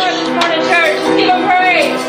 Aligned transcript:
Lord 0.00 0.14
this 0.14 0.30
morning, 0.30 0.60
church. 0.70 1.18
Give 1.18 1.28
him 1.28 1.42
praise. 1.46 2.00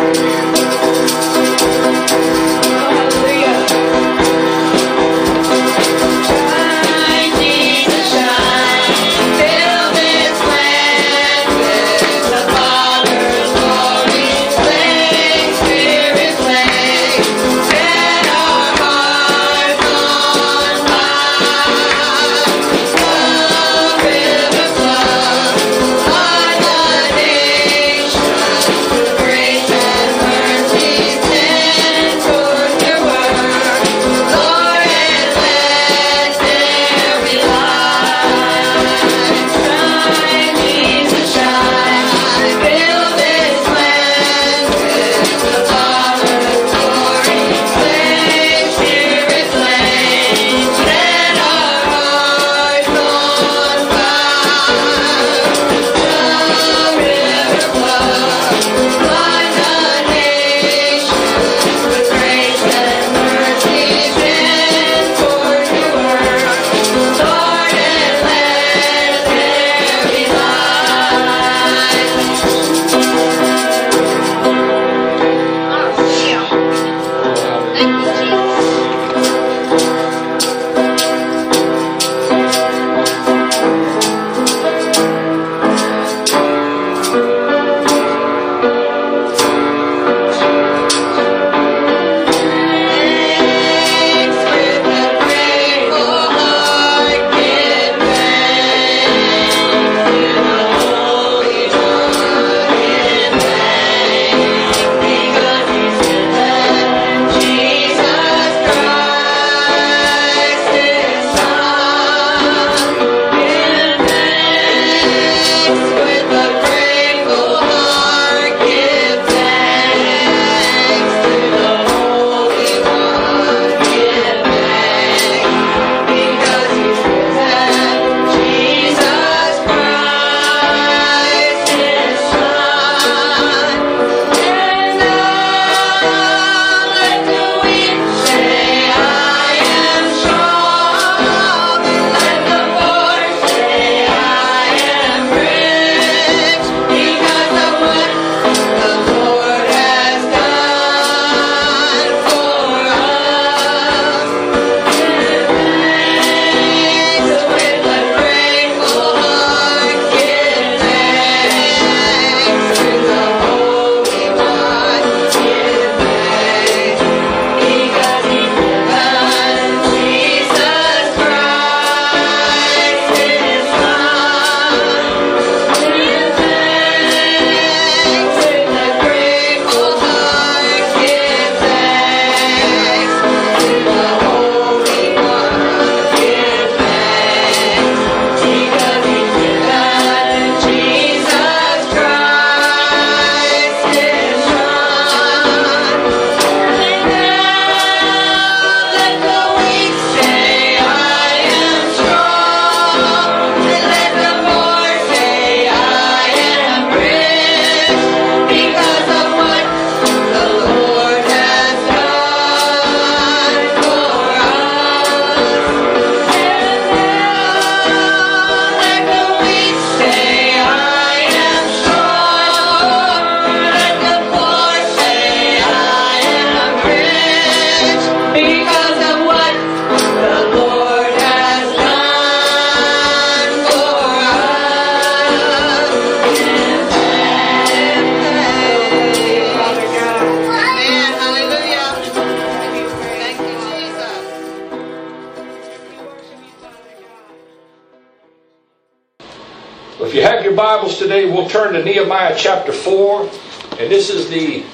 turn 251.61 251.73
to 251.73 251.83
Nehemiah 251.83 252.33
chapter 252.35 252.73
4, 252.73 253.21
and 253.21 253.91
this 253.91 254.09
is 254.09 254.27
the 254.31 254.65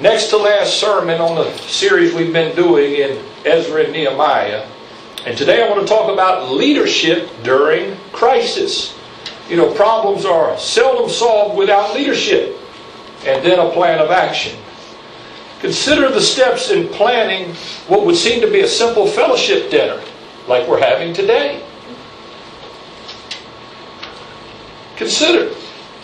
next 0.00 0.26
to 0.30 0.38
last 0.38 0.80
sermon 0.80 1.20
on 1.20 1.36
the 1.36 1.56
series 1.58 2.12
we've 2.12 2.32
been 2.32 2.56
doing 2.56 2.94
in 2.94 3.24
Ezra 3.44 3.84
and 3.84 3.92
Nehemiah. 3.92 4.68
And 5.24 5.38
today 5.38 5.62
I 5.62 5.70
want 5.70 5.82
to 5.82 5.86
talk 5.86 6.12
about 6.12 6.50
leadership 6.50 7.30
during 7.44 7.96
crisis. 8.10 8.98
You 9.48 9.56
know, 9.56 9.72
problems 9.72 10.24
are 10.24 10.58
seldom 10.58 11.08
solved 11.08 11.56
without 11.56 11.94
leadership 11.94 12.56
and 13.24 13.46
then 13.46 13.60
a 13.60 13.70
plan 13.70 14.00
of 14.00 14.10
action. 14.10 14.58
Consider 15.60 16.10
the 16.10 16.20
steps 16.20 16.72
in 16.72 16.88
planning 16.88 17.54
what 17.86 18.04
would 18.04 18.16
seem 18.16 18.40
to 18.40 18.50
be 18.50 18.62
a 18.62 18.68
simple 18.68 19.06
fellowship 19.06 19.70
dinner 19.70 20.02
like 20.48 20.66
we're 20.66 20.80
having 20.80 21.14
today. 21.14 21.64
Consider 24.96 25.54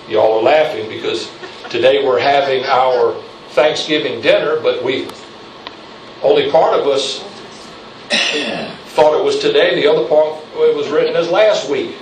Y'all 0.09 0.39
are 0.39 0.43
laughing 0.43 0.89
because 0.89 1.31
today 1.69 2.05
we're 2.07 2.21
having 2.21 2.65
our 2.65 3.21
Thanksgiving 3.51 4.21
dinner, 4.21 4.61
but 4.61 4.85
we 4.85 5.09
only 6.23 6.51
part 6.51 6.79
of 6.79 6.87
us 6.87 7.21
thought 8.95 9.19
it 9.19 9.25
was 9.25 9.41
today, 9.41 9.75
the 9.75 9.91
other 9.91 10.07
part 10.09 10.43
it 10.55 10.77
was 10.77 10.89
written 10.89 11.17
as 11.17 11.29
last 11.29 11.69
week. 11.69 11.97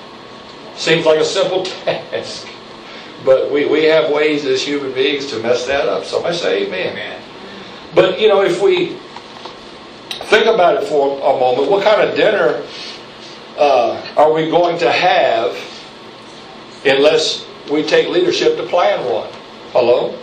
Seems 0.76 1.06
like 1.06 1.18
a 1.18 1.24
simple 1.24 1.64
task. 1.64 2.46
But 3.24 3.50
we, 3.50 3.64
we 3.64 3.84
have 3.84 4.10
ways 4.10 4.44
as 4.44 4.62
human 4.62 4.92
beings 4.92 5.26
to 5.28 5.38
mess 5.38 5.66
that 5.66 5.88
up. 5.88 6.04
Somebody 6.04 6.36
say 6.36 6.66
amen. 6.66 7.22
But, 7.94 8.20
you 8.20 8.28
know, 8.28 8.42
if 8.42 8.60
we 8.60 8.98
think 10.28 10.46
about 10.46 10.82
it 10.82 10.86
for 10.88 11.16
a 11.16 11.40
moment, 11.40 11.70
what 11.70 11.82
kind 11.84 12.06
of 12.06 12.14
dinner 12.14 12.62
uh, 13.56 14.04
are 14.16 14.32
we 14.32 14.50
going 14.50 14.78
to 14.80 14.92
have 14.92 15.56
unless 16.84 17.46
we 17.70 17.82
take 17.82 18.08
leadership 18.08 18.56
to 18.56 18.64
plan 18.64 19.04
one? 19.10 19.30
Hello? 19.72 20.18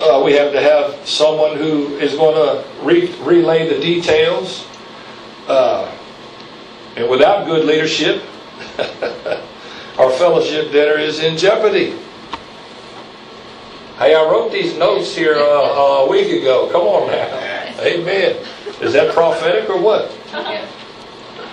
Uh, 0.00 0.22
we 0.24 0.32
have 0.32 0.52
to 0.52 0.60
have 0.60 1.06
someone 1.06 1.56
who 1.56 1.96
is 1.98 2.14
going 2.14 2.34
to 2.34 2.68
re- 2.84 3.14
relay 3.20 3.68
the 3.68 3.80
details. 3.80 4.66
Uh, 5.46 5.96
and 6.96 7.08
without 7.08 7.46
good 7.46 7.64
leadership, 7.64 8.22
our 9.98 10.10
fellowship 10.10 10.72
dinner 10.72 10.98
is 10.98 11.20
in 11.20 11.36
jeopardy. 11.36 11.96
Hey, 13.98 14.14
I 14.14 14.24
wrote 14.24 14.50
these 14.50 14.76
notes 14.76 15.14
here 15.14 15.36
uh, 15.36 16.04
a 16.04 16.10
week 16.10 16.32
ago. 16.40 16.68
Come 16.72 16.82
on 16.82 17.08
now. 17.08 17.78
Amen. 17.80 18.36
Is 18.80 18.92
that 18.94 19.14
prophetic 19.14 19.68
or 19.70 19.80
what? 19.80 20.10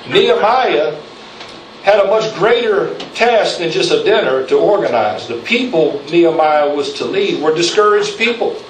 Nehemiah 0.08 1.00
had 1.84 2.00
a 2.00 2.08
much 2.08 2.34
greater 2.36 2.96
task 3.14 3.60
than 3.60 3.72
just 3.72 3.92
a 3.92 4.04
dinner 4.04 4.46
to 4.48 4.58
organize. 4.58 5.28
The 5.28 5.38
people 5.42 6.02
Nehemiah 6.12 6.74
was 6.74 6.94
to 6.96 7.06
lead 7.06 7.42
were 7.42 7.56
discouraged 7.56 8.18
people. 8.18 8.62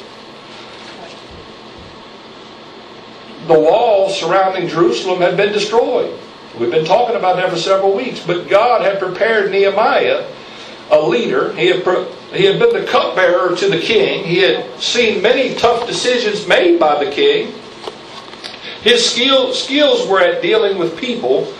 The 3.47 3.59
wall 3.59 4.09
surrounding 4.09 4.67
Jerusalem 4.67 5.21
had 5.21 5.35
been 5.35 5.51
destroyed. 5.51 6.17
We've 6.59 6.69
been 6.69 6.85
talking 6.85 7.15
about 7.15 7.37
that 7.37 7.49
for 7.49 7.57
several 7.57 7.95
weeks. 7.95 8.23
But 8.23 8.47
God 8.47 8.81
had 8.81 8.99
prepared 8.99 9.49
Nehemiah, 9.49 10.27
a 10.91 11.01
leader. 11.01 11.53
He 11.53 11.67
had, 11.67 11.83
he 12.33 12.45
had 12.45 12.59
been 12.59 12.73
the 12.73 12.85
cupbearer 12.87 13.55
to 13.55 13.69
the 13.69 13.79
king. 13.79 14.23
He 14.23 14.39
had 14.39 14.79
seen 14.79 15.21
many 15.21 15.55
tough 15.55 15.87
decisions 15.87 16.47
made 16.47 16.79
by 16.79 17.03
the 17.03 17.09
king. 17.09 17.53
His 18.81 19.09
skill, 19.09 19.53
skills 19.53 20.07
were 20.07 20.21
at 20.21 20.41
dealing 20.41 20.77
with 20.77 20.99
people. 20.99 21.53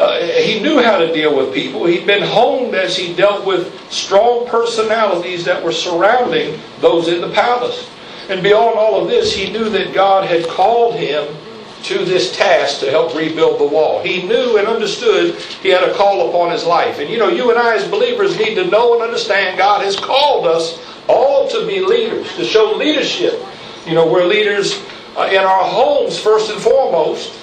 Uh, 0.00 0.18
he 0.24 0.60
knew 0.60 0.82
how 0.82 0.96
to 0.96 1.12
deal 1.12 1.36
with 1.36 1.52
people. 1.52 1.84
He'd 1.84 2.06
been 2.06 2.22
honed 2.22 2.74
as 2.74 2.96
he 2.96 3.12
dealt 3.14 3.44
with 3.44 3.78
strong 3.92 4.46
personalities 4.46 5.44
that 5.44 5.62
were 5.62 5.72
surrounding 5.72 6.58
those 6.80 7.08
in 7.08 7.20
the 7.20 7.28
palace. 7.28 7.86
And 8.30 8.42
beyond 8.42 8.78
all 8.78 9.02
of 9.02 9.08
this, 9.08 9.36
he 9.36 9.52
knew 9.52 9.68
that 9.68 9.92
God 9.92 10.26
had 10.26 10.48
called 10.48 10.94
him 10.94 11.36
to 11.82 12.04
this 12.06 12.34
task 12.34 12.80
to 12.80 12.90
help 12.90 13.14
rebuild 13.14 13.60
the 13.60 13.66
wall. 13.66 14.02
He 14.02 14.22
knew 14.22 14.56
and 14.56 14.66
understood 14.66 15.34
he 15.34 15.68
had 15.68 15.82
a 15.82 15.92
call 15.92 16.30
upon 16.30 16.50
his 16.50 16.64
life. 16.64 16.98
And 16.98 17.10
you 17.10 17.18
know, 17.18 17.28
you 17.28 17.50
and 17.50 17.58
I 17.58 17.76
as 17.76 17.86
believers 17.86 18.38
need 18.38 18.54
to 18.54 18.66
know 18.66 18.94
and 18.94 19.02
understand 19.02 19.58
God 19.58 19.84
has 19.84 19.96
called 19.96 20.46
us 20.46 20.82
all 21.08 21.46
to 21.48 21.66
be 21.66 21.80
leaders, 21.80 22.34
to 22.36 22.44
show 22.44 22.72
leadership. 22.72 23.42
You 23.86 23.94
know, 23.94 24.10
we're 24.10 24.24
leaders 24.24 24.82
uh, 25.16 25.28
in 25.30 25.42
our 25.42 25.64
homes 25.64 26.18
first 26.18 26.50
and 26.50 26.60
foremost. 26.60 27.36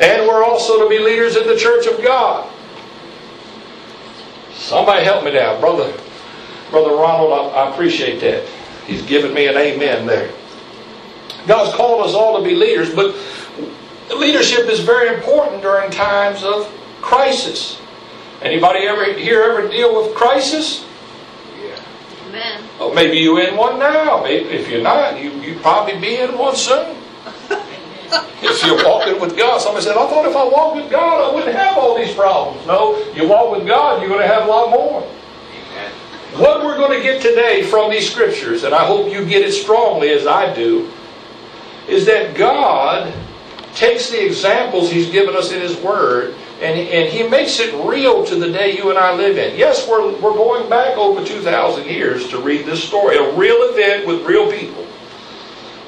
And 0.00 0.26
we're 0.26 0.44
also 0.44 0.82
to 0.82 0.88
be 0.88 0.98
leaders 0.98 1.36
in 1.36 1.46
the 1.46 1.56
church 1.56 1.86
of 1.86 2.02
God. 2.02 2.50
Somebody 4.52 5.04
help 5.04 5.24
me 5.24 5.32
now. 5.32 5.60
Brother, 5.60 5.92
Brother 6.70 6.94
Ronald, 6.94 7.32
I, 7.32 7.64
I 7.64 7.70
appreciate 7.72 8.20
that. 8.20 8.46
He's 8.86 9.02
given 9.02 9.34
me 9.34 9.46
an 9.46 9.56
amen 9.56 10.06
there. 10.06 10.32
God's 11.46 11.74
called 11.74 12.06
us 12.06 12.14
all 12.14 12.38
to 12.38 12.44
be 12.44 12.54
leaders, 12.54 12.94
but 12.94 13.14
leadership 14.16 14.68
is 14.68 14.80
very 14.80 15.14
important 15.14 15.62
during 15.62 15.90
times 15.90 16.42
of 16.42 16.66
crisis. 17.00 17.80
Anybody 18.40 18.86
ever 18.86 19.12
here 19.12 19.42
ever 19.42 19.68
deal 19.68 20.00
with 20.00 20.14
crisis? 20.14 20.84
Yeah. 21.60 21.78
Amen. 22.28 22.64
Oh, 22.80 22.92
maybe 22.92 23.18
you 23.18 23.38
in 23.38 23.56
one 23.56 23.78
now. 23.78 24.24
If 24.24 24.68
you're 24.68 24.82
not, 24.82 25.20
you 25.20 25.30
you 25.42 25.58
probably 25.60 25.98
be 26.00 26.16
in 26.16 26.36
one 26.36 26.56
soon. 26.56 26.96
If 28.42 28.64
you're 28.66 28.84
walking 28.84 29.20
with 29.20 29.36
God, 29.36 29.60
somebody 29.60 29.84
said, 29.84 29.96
"I 29.96 30.06
thought 30.08 30.28
if 30.28 30.36
I 30.36 30.44
walked 30.44 30.76
with 30.76 30.90
God, 30.90 31.30
I 31.30 31.34
wouldn't 31.34 31.54
have 31.54 31.76
all 31.78 31.96
these 31.96 32.14
problems." 32.14 32.66
No, 32.66 32.98
you 33.14 33.26
walk 33.26 33.56
with 33.56 33.66
God, 33.66 34.00
you're 34.00 34.08
going 34.08 34.20
to 34.20 34.26
have 34.26 34.46
a 34.46 34.50
lot 34.50 34.70
more. 34.70 35.02
What 36.36 36.64
we're 36.64 36.76
going 36.76 36.98
to 36.98 37.02
get 37.02 37.20
today 37.20 37.62
from 37.62 37.90
these 37.90 38.10
scriptures, 38.10 38.64
and 38.64 38.74
I 38.74 38.86
hope 38.86 39.12
you 39.12 39.24
get 39.26 39.42
it 39.42 39.52
strongly 39.52 40.10
as 40.10 40.26
I 40.26 40.54
do, 40.54 40.90
is 41.88 42.06
that 42.06 42.34
God 42.34 43.12
takes 43.74 44.10
the 44.10 44.24
examples 44.24 44.90
He's 44.90 45.10
given 45.10 45.36
us 45.36 45.52
in 45.52 45.60
His 45.60 45.76
Word 45.76 46.34
and, 46.62 46.78
and 46.78 47.12
He 47.12 47.24
makes 47.24 47.58
it 47.58 47.74
real 47.84 48.24
to 48.24 48.36
the 48.36 48.50
day 48.50 48.76
you 48.76 48.90
and 48.90 48.98
I 48.98 49.14
live 49.14 49.36
in. 49.36 49.58
Yes, 49.58 49.88
we're, 49.88 50.12
we're 50.20 50.32
going 50.32 50.70
back 50.70 50.96
over 50.96 51.24
2,000 51.24 51.86
years 51.86 52.28
to 52.28 52.40
read 52.40 52.64
this 52.64 52.82
story, 52.82 53.16
a 53.16 53.32
real 53.34 53.56
event 53.70 54.06
with 54.06 54.24
real 54.24 54.50
people. 54.50 54.86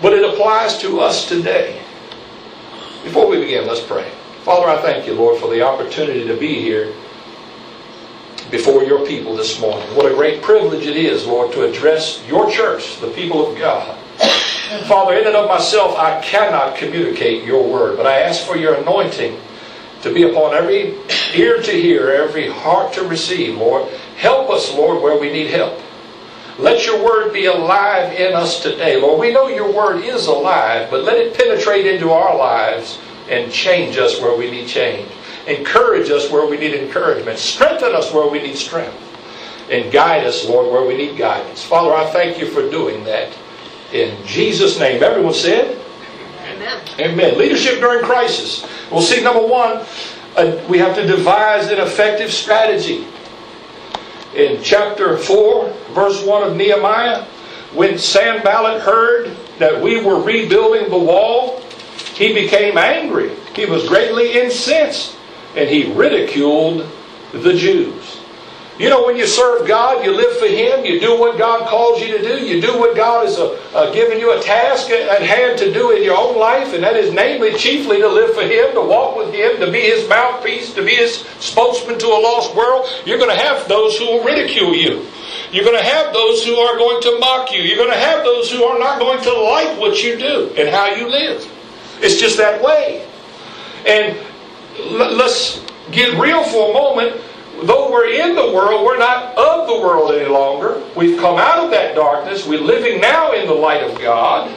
But 0.02 0.12
it 0.12 0.28
applies 0.28 0.78
to 0.78 1.00
us 1.00 1.28
today. 1.28 1.80
Before 3.04 3.28
we 3.28 3.38
begin, 3.38 3.66
let's 3.66 3.82
pray. 3.82 4.10
Father, 4.44 4.66
I 4.66 4.80
thank 4.80 5.06
you, 5.06 5.12
Lord, 5.12 5.38
for 5.38 5.50
the 5.50 5.60
opportunity 5.60 6.26
to 6.26 6.34
be 6.38 6.54
here 6.54 6.94
before 8.50 8.82
your 8.82 9.06
people 9.06 9.36
this 9.36 9.60
morning. 9.60 9.86
What 9.94 10.10
a 10.10 10.14
great 10.14 10.42
privilege 10.42 10.86
it 10.86 10.96
is, 10.96 11.26
Lord, 11.26 11.52
to 11.52 11.68
address 11.68 12.26
your 12.26 12.50
church, 12.50 12.98
the 13.00 13.08
people 13.08 13.46
of 13.46 13.58
God. 13.58 13.98
Father, 14.86 15.18
in 15.18 15.26
and 15.26 15.36
of 15.36 15.50
myself, 15.50 15.98
I 15.98 16.22
cannot 16.22 16.78
communicate 16.78 17.44
your 17.44 17.70
word, 17.70 17.98
but 17.98 18.06
I 18.06 18.20
ask 18.20 18.46
for 18.46 18.56
your 18.56 18.74
anointing 18.76 19.38
to 20.00 20.12
be 20.12 20.22
upon 20.22 20.54
every 20.54 20.96
ear 21.34 21.60
to 21.60 21.72
hear, 21.72 22.08
every 22.08 22.50
heart 22.50 22.94
to 22.94 23.02
receive, 23.02 23.58
Lord. 23.58 23.86
Help 24.16 24.48
us, 24.48 24.72
Lord, 24.74 25.02
where 25.02 25.20
we 25.20 25.30
need 25.30 25.50
help. 25.50 25.78
Let 26.58 26.86
your 26.86 27.04
word 27.04 27.32
be 27.32 27.46
alive 27.46 28.12
in 28.12 28.34
us 28.34 28.62
today, 28.62 29.00
Lord. 29.00 29.18
We 29.18 29.32
know 29.32 29.48
your 29.48 29.72
word 29.72 30.04
is 30.04 30.26
alive, 30.26 30.88
but 30.88 31.02
let 31.02 31.16
it 31.16 31.36
penetrate 31.36 31.86
into 31.86 32.10
our 32.10 32.36
lives 32.36 32.98
and 33.28 33.50
change 33.50 33.96
us 33.96 34.20
where 34.20 34.36
we 34.36 34.50
need 34.50 34.68
change. 34.68 35.10
Encourage 35.48 36.10
us 36.10 36.30
where 36.30 36.46
we 36.46 36.56
need 36.56 36.74
encouragement. 36.74 37.38
Strengthen 37.38 37.94
us 37.94 38.12
where 38.12 38.28
we 38.28 38.40
need 38.40 38.56
strength. 38.56 38.96
And 39.70 39.90
guide 39.90 40.24
us, 40.24 40.48
Lord, 40.48 40.70
where 40.70 40.86
we 40.86 40.96
need 40.96 41.18
guidance. 41.18 41.64
Father, 41.64 41.92
I 41.92 42.08
thank 42.12 42.38
you 42.38 42.46
for 42.46 42.70
doing 42.70 43.02
that. 43.04 43.36
In 43.92 44.24
Jesus' 44.26 44.78
name. 44.78 45.02
Everyone 45.02 45.34
said? 45.34 45.80
Amen. 46.46 46.80
Amen. 47.00 47.38
Leadership 47.38 47.80
during 47.80 48.04
crisis. 48.04 48.66
We'll 48.90 49.02
see, 49.02 49.22
number 49.22 49.44
one, 49.44 49.84
uh, 50.36 50.62
we 50.68 50.78
have 50.78 50.94
to 50.96 51.06
devise 51.06 51.68
an 51.68 51.78
effective 51.78 52.32
strategy. 52.32 53.06
In 54.34 54.62
chapter 54.62 55.16
4, 55.16 55.68
verse 55.92 56.24
1 56.24 56.50
of 56.50 56.56
Nehemiah, 56.56 57.24
when 57.72 57.98
Sanballat 57.98 58.82
heard 58.82 59.36
that 59.58 59.80
we 59.80 60.02
were 60.02 60.20
rebuilding 60.20 60.90
the 60.90 60.98
wall, 60.98 61.60
he 62.14 62.32
became 62.32 62.76
angry. 62.76 63.30
He 63.54 63.66
was 63.66 63.88
greatly 63.88 64.32
incensed, 64.32 65.16
and 65.56 65.68
he 65.68 65.92
ridiculed 65.92 66.90
the 67.32 67.54
Jews. 67.54 68.23
You 68.76 68.90
know, 68.90 69.06
when 69.06 69.16
you 69.16 69.24
serve 69.24 69.68
God, 69.68 70.04
you 70.04 70.10
live 70.10 70.36
for 70.38 70.46
Him, 70.46 70.84
you 70.84 70.98
do 70.98 71.18
what 71.18 71.38
God 71.38 71.68
calls 71.68 72.00
you 72.00 72.18
to 72.18 72.20
do, 72.20 72.44
you 72.44 72.60
do 72.60 72.76
what 72.76 72.96
God 72.96 73.24
has 73.24 73.38
uh, 73.38 73.54
uh, 73.72 73.92
given 73.92 74.18
you 74.18 74.36
a 74.36 74.42
task 74.42 74.90
at 74.90 75.22
hand 75.22 75.58
to 75.60 75.72
do 75.72 75.92
in 75.92 76.02
your 76.02 76.16
own 76.16 76.36
life, 76.36 76.74
and 76.74 76.82
that 76.82 76.96
is 76.96 77.14
namely, 77.14 77.54
chiefly, 77.54 77.98
to 78.00 78.08
live 78.08 78.34
for 78.34 78.42
Him, 78.42 78.74
to 78.74 78.80
walk 78.80 79.16
with 79.16 79.32
Him, 79.32 79.60
to 79.60 79.70
be 79.70 79.80
His 79.80 80.08
mouthpiece, 80.08 80.74
to 80.74 80.84
be 80.84 80.96
His 80.96 81.18
spokesman 81.38 82.00
to 82.00 82.06
a 82.06 82.18
lost 82.18 82.56
world. 82.56 82.88
You're 83.06 83.18
going 83.18 83.30
to 83.30 83.40
have 83.40 83.68
those 83.68 83.96
who 83.96 84.06
will 84.06 84.24
ridicule 84.24 84.74
you. 84.74 85.06
You're 85.52 85.64
going 85.64 85.78
to 85.78 85.84
have 85.84 86.12
those 86.12 86.44
who 86.44 86.56
are 86.56 86.76
going 86.76 87.00
to 87.02 87.18
mock 87.20 87.52
you. 87.52 87.62
You're 87.62 87.78
going 87.78 87.92
to 87.92 88.04
have 88.04 88.24
those 88.24 88.50
who 88.50 88.64
are 88.64 88.78
not 88.80 88.98
going 88.98 89.22
to 89.22 89.32
like 89.32 89.78
what 89.78 90.02
you 90.02 90.18
do 90.18 90.52
and 90.58 90.68
how 90.68 90.86
you 90.86 91.08
live. 91.08 91.48
It's 92.00 92.18
just 92.20 92.38
that 92.38 92.60
way. 92.60 93.06
And 93.86 94.18
let's 95.16 95.64
get 95.92 96.18
real 96.18 96.42
for 96.42 96.70
a 96.70 96.74
moment 96.74 97.20
though 97.62 97.90
we're 97.90 98.08
in 98.08 98.34
the 98.34 98.52
world, 98.52 98.84
we're 98.84 98.98
not 98.98 99.36
of 99.36 99.66
the 99.66 99.80
world 99.80 100.12
any 100.12 100.28
longer. 100.28 100.82
We've 100.96 101.18
come 101.18 101.38
out 101.38 101.64
of 101.64 101.70
that 101.70 101.94
darkness. 101.94 102.46
We're 102.46 102.60
living 102.60 103.00
now 103.00 103.32
in 103.32 103.46
the 103.46 103.54
light 103.54 103.82
of 103.82 103.98
God. 104.00 104.56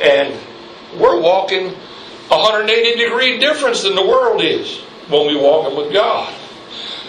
And 0.00 0.34
we're 0.98 1.20
walking 1.20 1.74
180 2.28 3.02
degree 3.02 3.38
difference 3.38 3.82
than 3.82 3.94
the 3.94 4.06
world 4.06 4.42
is 4.42 4.78
when 5.08 5.26
we 5.26 5.36
walking 5.36 5.76
with 5.76 5.92
God. 5.92 6.34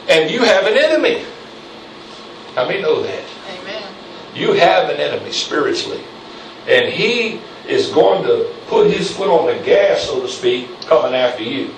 And 0.09 0.31
you 0.31 0.43
have 0.43 0.65
an 0.65 0.77
enemy. 0.77 1.23
How 2.55 2.67
many 2.67 2.81
know 2.81 3.03
that? 3.03 3.23
Amen. 3.49 3.83
You 4.33 4.53
have 4.53 4.89
an 4.89 4.97
enemy 4.97 5.31
spiritually. 5.31 6.03
And 6.67 6.91
he 6.91 7.41
is 7.67 7.89
going 7.91 8.23
to 8.23 8.53
put 8.67 8.89
his 8.89 9.11
foot 9.11 9.29
on 9.29 9.45
the 9.45 9.63
gas, 9.63 10.03
so 10.03 10.21
to 10.21 10.27
speak, 10.27 10.67
coming 10.81 11.13
after 11.13 11.43
you. 11.43 11.73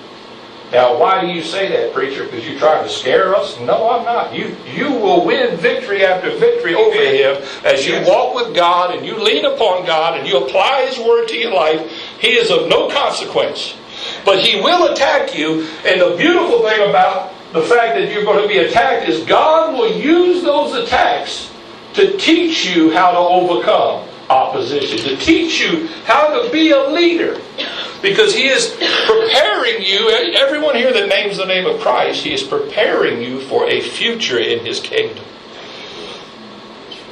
Now, 0.72 0.98
why 0.98 1.20
do 1.20 1.26
you 1.26 1.42
say 1.42 1.68
that, 1.68 1.92
preacher? 1.92 2.24
Because 2.24 2.48
you're 2.48 2.58
trying 2.58 2.82
to 2.82 2.88
scare 2.88 3.36
us? 3.36 3.60
No, 3.60 3.90
I'm 3.90 4.06
not. 4.06 4.34
You 4.34 4.56
you 4.74 4.90
will 4.90 5.24
win 5.24 5.58
victory 5.58 6.02
after 6.02 6.30
victory 6.30 6.74
over 6.74 6.96
him 6.96 7.42
as 7.62 7.86
you 7.86 8.02
walk 8.06 8.34
with 8.34 8.54
God 8.56 8.96
and 8.96 9.04
you 9.04 9.22
lean 9.22 9.44
upon 9.44 9.84
God 9.84 10.18
and 10.18 10.26
you 10.26 10.38
apply 10.38 10.86
His 10.86 10.98
word 10.98 11.28
to 11.28 11.36
your 11.36 11.52
life. 11.52 11.92
He 12.18 12.28
is 12.28 12.50
of 12.50 12.68
no 12.68 12.88
consequence. 12.88 13.76
But 14.24 14.40
he 14.40 14.60
will 14.60 14.92
attack 14.92 15.36
you. 15.36 15.68
And 15.84 16.00
the 16.00 16.16
beautiful 16.16 16.62
thing 16.62 16.88
about 16.88 17.34
the 17.52 17.62
fact 17.62 17.94
that 17.96 18.10
you're 18.10 18.24
going 18.24 18.42
to 18.42 18.48
be 18.48 18.58
attacked 18.58 19.08
is 19.08 19.24
God 19.24 19.74
will 19.74 19.92
use 19.92 20.42
those 20.42 20.74
attacks 20.74 21.52
to 21.94 22.16
teach 22.16 22.64
you 22.64 22.90
how 22.90 23.12
to 23.12 23.18
overcome 23.18 24.08
opposition, 24.30 24.98
to 24.98 25.16
teach 25.16 25.60
you 25.60 25.88
how 26.04 26.42
to 26.42 26.50
be 26.50 26.70
a 26.70 26.88
leader. 26.88 27.40
Because 28.00 28.34
he 28.34 28.48
is 28.48 28.70
preparing 29.06 29.82
you, 29.82 30.10
everyone 30.36 30.74
here 30.74 30.92
that 30.92 31.08
names 31.08 31.36
the 31.36 31.44
name 31.44 31.66
of 31.66 31.80
Christ, 31.80 32.24
he 32.24 32.32
is 32.34 32.42
preparing 32.42 33.22
you 33.22 33.40
for 33.42 33.68
a 33.68 33.80
future 33.80 34.38
in 34.38 34.64
his 34.64 34.80
kingdom. 34.80 35.24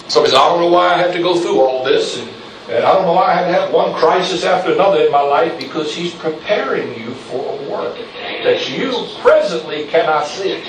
Says, 0.09 0.35
I 0.35 0.49
don't 0.49 0.61
know 0.61 0.69
why 0.71 0.95
I 0.95 0.99
have 0.99 1.12
to 1.12 1.23
go 1.23 1.38
through 1.40 1.61
all 1.61 1.85
this, 1.85 2.19
and, 2.19 2.29
and 2.69 2.85
I 2.85 2.93
don't 2.95 3.05
know 3.05 3.12
why 3.12 3.31
I 3.31 3.35
have 3.35 3.47
to 3.47 3.52
have 3.52 3.73
one 3.73 3.95
crisis 3.95 4.45
after 4.45 4.73
another 4.73 5.05
in 5.05 5.12
my 5.12 5.23
life, 5.23 5.57
because 5.57 5.95
he's 5.95 6.12
preparing 6.12 7.00
you 7.00 7.14
for 7.14 7.38
a 7.38 7.71
work 7.71 7.97
that 8.43 8.69
you 8.69 9.07
presently 9.21 9.87
cannot 9.87 10.26
see. 10.26 10.61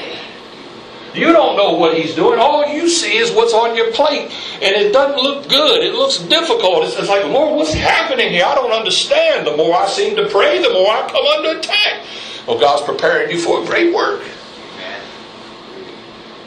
You 1.13 1.33
don't 1.33 1.57
know 1.57 1.73
what 1.73 1.97
he's 1.97 2.15
doing. 2.15 2.39
All 2.39 2.65
you 2.65 2.87
see 2.87 3.17
is 3.17 3.31
what's 3.31 3.53
on 3.53 3.75
your 3.75 3.91
plate. 3.91 4.31
And 4.61 4.75
it 4.75 4.93
doesn't 4.93 5.21
look 5.21 5.49
good. 5.49 5.83
It 5.83 5.93
looks 5.93 6.19
difficult. 6.19 6.85
It's, 6.85 6.97
like, 7.09 7.25
Lord, 7.25 7.57
what's 7.57 7.73
happening 7.73 8.29
here? 8.29 8.45
I 8.45 8.55
don't 8.55 8.71
understand. 8.71 9.45
The 9.45 9.57
more 9.57 9.75
I 9.75 9.87
seem 9.87 10.15
to 10.15 10.29
pray, 10.29 10.61
the 10.61 10.71
more 10.71 10.87
I 10.87 11.09
come 11.09 11.25
under 11.25 11.59
attack. 11.59 12.05
Well, 12.47 12.59
God's 12.59 12.83
preparing 12.83 13.29
you 13.29 13.39
for 13.39 13.61
a 13.61 13.65
great 13.65 13.93
work. 13.93 14.23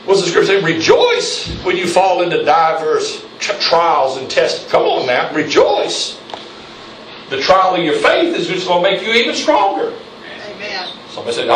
What's 0.06 0.21
the 0.21 0.28
scripture 0.28 0.61
say? 0.61 0.62
Rejoice 0.62 1.49
when 1.64 1.76
you 1.76 1.87
fall 1.87 2.23
into 2.23 2.44
diverse 2.44 3.25
trials 3.38 4.18
and 4.18 4.30
tests. 4.30 4.71
Come 4.71 4.83
on 4.83 5.06
now, 5.06 5.33
rejoice. 5.35 6.21
The 7.30 7.40
trial 7.40 7.75
of 7.75 7.83
your 7.83 7.94
faith 7.94 8.37
is 8.37 8.47
just 8.47 8.66
going 8.66 8.85
to 8.85 8.90
make 8.90 9.02
you 9.02 9.14
even 9.14 9.35
stronger. 9.35 9.94
Amen. 10.50 10.88
Somebody 11.09 11.37
said, 11.37 11.49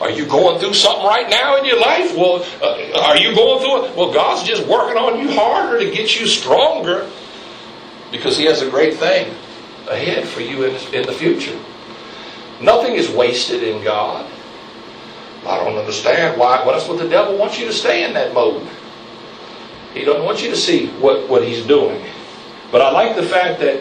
are 0.00 0.10
you 0.10 0.26
going 0.26 0.60
through 0.60 0.74
something 0.74 1.06
right 1.06 1.28
now 1.28 1.56
in 1.56 1.64
your 1.64 1.80
life? 1.80 2.16
Well, 2.16 2.44
uh, 2.62 3.00
are 3.02 3.16
you 3.16 3.34
going 3.34 3.62
through 3.62 3.86
it? 3.86 3.96
Well, 3.96 4.12
God's 4.12 4.46
just 4.46 4.66
working 4.66 4.96
on 4.96 5.20
you 5.20 5.32
harder 5.32 5.78
to 5.78 5.90
get 5.90 6.18
you 6.18 6.26
stronger 6.26 7.10
because 8.10 8.36
He 8.36 8.44
has 8.44 8.62
a 8.62 8.70
great 8.70 8.94
thing 8.94 9.34
ahead 9.88 10.26
for 10.26 10.40
you 10.40 10.64
in, 10.64 10.94
in 10.94 11.06
the 11.06 11.12
future. 11.12 11.58
Nothing 12.60 12.94
is 12.94 13.10
wasted 13.10 13.62
in 13.62 13.82
God. 13.84 14.30
I 15.46 15.62
don't 15.62 15.76
understand 15.76 16.38
why. 16.38 16.64
Well, 16.64 16.72
that's 16.76 16.88
what 16.88 16.98
the 16.98 17.08
devil 17.08 17.36
wants 17.36 17.58
you 17.58 17.66
to 17.66 17.72
stay 17.72 18.04
in 18.04 18.14
that 18.14 18.32
mode. 18.32 18.66
He 19.92 20.04
doesn't 20.04 20.24
want 20.24 20.42
you 20.42 20.50
to 20.50 20.56
see 20.56 20.86
what, 20.86 21.28
what 21.28 21.44
he's 21.44 21.64
doing. 21.66 22.04
But 22.72 22.80
I 22.80 22.90
like 22.90 23.14
the 23.14 23.22
fact 23.22 23.60
that 23.60 23.80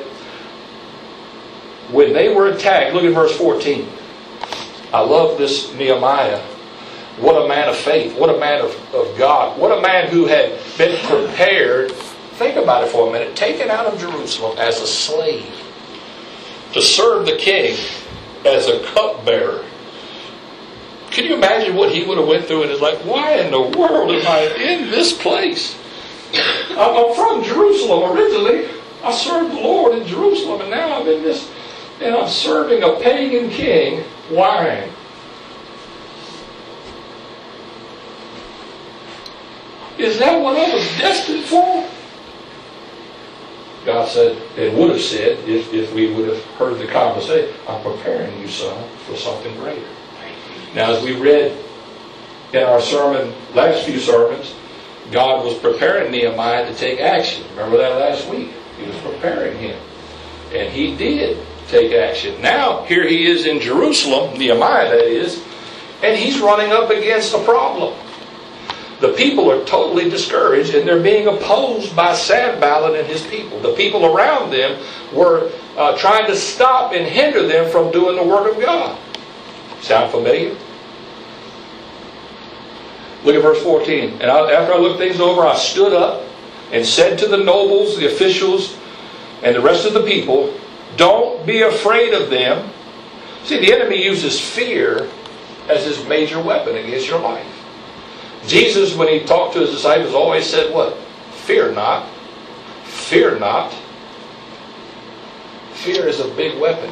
when 1.91 2.13
they 2.13 2.33
were 2.33 2.47
attacked, 2.47 2.93
look 2.93 3.03
at 3.03 3.13
verse 3.13 3.35
14. 3.37 3.87
I 4.93 5.01
love 5.01 5.39
this 5.39 5.73
Nehemiah. 5.73 6.39
What 7.17 7.43
a 7.43 7.47
man 7.47 7.67
of 7.67 7.75
faith. 7.75 8.15
What 8.17 8.29
a 8.33 8.39
man 8.39 8.61
of, 8.61 8.71
of 8.93 9.17
God. 9.17 9.59
What 9.59 9.75
a 9.75 9.81
man 9.81 10.09
who 10.09 10.27
had 10.27 10.59
been 10.77 10.97
prepared. 11.07 11.91
Think 11.91 12.57
about 12.57 12.83
it 12.83 12.91
for 12.91 13.09
a 13.09 13.11
minute. 13.11 13.35
Taken 13.35 13.69
out 13.69 13.87
of 13.87 13.99
Jerusalem 13.99 14.57
as 14.59 14.79
a 14.81 14.87
slave 14.87 15.51
to 16.73 16.81
serve 16.81 17.25
the 17.25 17.35
king 17.37 17.77
as 18.45 18.67
a 18.67 18.83
cupbearer. 18.93 19.65
Can 21.11 21.25
you 21.25 21.35
imagine 21.35 21.75
what 21.75 21.91
he 21.91 22.03
would 22.03 22.17
have 22.17 22.27
went 22.27 22.45
through 22.45 22.63
in 22.63 22.69
his 22.69 22.81
life? 22.81 23.03
Why 23.05 23.33
in 23.33 23.51
the 23.51 23.61
world 23.61 24.11
am 24.11 24.27
I 24.27 24.41
in 24.55 24.89
this 24.89 25.13
place? 25.13 25.77
I'm 26.71 27.13
from 27.15 27.43
Jerusalem 27.43 28.17
originally. 28.17 28.69
I 29.03 29.11
served 29.11 29.51
the 29.51 29.61
Lord 29.61 29.95
in 29.95 30.07
Jerusalem, 30.07 30.61
and 30.61 30.71
now 30.71 30.99
I'm 30.99 31.07
in 31.07 31.21
this, 31.21 31.51
and 32.01 32.15
I'm 32.15 32.27
serving 32.27 32.81
a 32.81 32.99
pagan 32.99 33.51
king 33.51 34.03
why? 34.35 34.89
Is 39.97 40.19
that 40.19 40.41
what 40.41 40.57
I 40.57 40.73
was 40.73 40.83
destined 40.97 41.45
for? 41.45 41.87
God 43.85 44.07
said, 44.07 44.37
and 44.57 44.77
would 44.77 44.91
have 44.91 45.01
said, 45.01 45.37
if, 45.47 45.73
if 45.73 45.93
we 45.93 46.13
would 46.13 46.29
have 46.29 46.43
heard 46.55 46.79
the 46.79 46.87
conversation, 46.87 47.53
I'm 47.67 47.81
preparing 47.83 48.39
you, 48.39 48.47
son, 48.47 48.89
for 49.05 49.15
something 49.15 49.53
greater. 49.57 49.85
Now, 50.73 50.93
as 50.93 51.03
we 51.03 51.19
read 51.19 51.55
in 52.53 52.63
our 52.63 52.81
sermon, 52.81 53.33
last 53.53 53.85
few 53.85 53.99
sermons, 53.99 54.55
God 55.11 55.45
was 55.45 55.57
preparing 55.59 56.11
Nehemiah 56.11 56.65
to 56.65 56.73
take 56.75 56.99
action. 56.99 57.45
Remember 57.51 57.77
that 57.77 57.99
last 57.99 58.27
week? 58.29 58.51
He 58.79 58.87
was 58.87 58.97
preparing 58.97 59.57
him. 59.57 59.79
And 60.53 60.71
he 60.71 60.95
did 60.95 61.45
take 61.67 61.93
action. 61.93 62.41
Now, 62.41 62.83
here 62.83 63.07
he 63.07 63.25
is 63.25 63.45
in 63.45 63.59
Jerusalem, 63.59 64.37
Nehemiah 64.37 64.89
that 64.89 65.05
is, 65.05 65.43
and 66.03 66.17
he's 66.17 66.39
running 66.39 66.71
up 66.71 66.89
against 66.89 67.33
a 67.33 67.43
problem. 67.43 67.97
The 68.99 69.13
people 69.13 69.51
are 69.51 69.63
totally 69.65 70.09
discouraged 70.09 70.75
and 70.75 70.87
they're 70.87 71.03
being 71.03 71.27
opposed 71.27 71.95
by 71.95 72.13
Sanballat 72.13 72.97
and 72.97 73.07
his 73.07 73.21
people. 73.27 73.59
The 73.59 73.73
people 73.73 74.05
around 74.05 74.51
them 74.51 74.81
were 75.13 75.51
uh, 75.77 75.97
trying 75.97 76.25
to 76.27 76.35
stop 76.35 76.93
and 76.93 77.05
hinder 77.05 77.45
them 77.45 77.69
from 77.69 77.91
doing 77.91 78.15
the 78.15 78.23
work 78.23 78.55
of 78.55 78.61
God. 78.61 78.97
Sound 79.81 80.11
familiar? 80.11 80.55
Look 83.25 83.35
at 83.35 83.41
verse 83.41 83.61
14. 83.61 84.21
And 84.21 84.31
I, 84.31 84.51
after 84.53 84.73
I 84.73 84.77
looked 84.77 84.99
things 84.99 85.19
over, 85.19 85.41
I 85.41 85.55
stood 85.55 85.93
up 85.93 86.23
and 86.71 86.85
said 86.85 87.19
to 87.19 87.27
the 87.27 87.37
nobles, 87.37 87.97
the 87.97 88.07
officials, 88.07 88.77
and 89.41 89.55
the 89.55 89.61
rest 89.61 89.85
of 89.85 89.93
the 89.93 90.03
people, 90.03 90.53
don't 90.97 91.45
be 91.45 91.61
afraid 91.61 92.13
of 92.13 92.29
them. 92.29 92.69
See, 93.43 93.59
the 93.59 93.73
enemy 93.73 94.03
uses 94.03 94.39
fear 94.39 95.09
as 95.69 95.85
his 95.85 96.05
major 96.07 96.41
weapon 96.41 96.75
against 96.75 97.07
your 97.07 97.19
life. 97.19 97.47
Jesus, 98.47 98.95
when 98.95 99.07
he 99.07 99.25
talked 99.25 99.53
to 99.53 99.61
his 99.61 99.71
disciples, 99.71 100.13
always 100.13 100.45
said, 100.45 100.73
What? 100.73 100.97
Fear 101.45 101.73
not. 101.73 102.09
Fear 102.83 103.39
not. 103.39 103.73
Fear 105.73 106.07
is 106.07 106.19
a 106.19 106.27
big 106.35 106.59
weapon. 106.59 106.91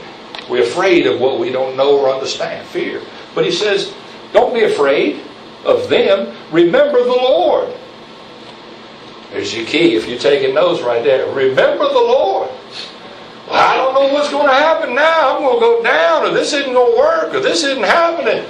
We're 0.50 0.64
afraid 0.64 1.08
of 1.08 1.20
what 1.20 1.40
we 1.40 1.52
don't 1.52 1.78
know 1.78 2.00
or 2.00 2.10
understand. 2.14 2.68
Fear. 2.68 3.02
But 3.36 3.46
he 3.46 3.52
says, 3.52 3.94
Don't 4.34 4.54
be 4.54 4.64
afraid 4.64 5.22
of 5.66 5.90
them. 5.90 6.36
Remember 6.52 7.04
the 7.04 7.10
Lord. 7.10 7.74
There's 9.32 9.56
your 9.56 9.66
key 9.66 9.96
if 9.96 10.08
you're 10.08 10.20
taking 10.20 10.54
notes 10.54 10.82
right 10.82 11.04
there. 11.04 11.34
Remember 11.34 11.88
the 11.88 11.94
Lord. 11.94 12.50
I 13.52 13.76
don't 13.76 13.94
know 13.94 14.14
what's 14.14 14.30
going 14.30 14.48
to 14.48 14.54
happen 14.54 14.96
now. 14.96 15.36
I'm 15.36 15.42
going 15.42 15.56
to 15.56 15.60
go 15.60 15.84
down, 15.84 16.26
or 16.26 16.34
this 16.34 16.54
isn't 16.54 16.74
going 16.74 16.94
to 16.94 16.98
work, 16.98 17.34
or 17.34 17.40
this 17.40 17.64
isn't 17.64 17.84
happening. 17.84 18.46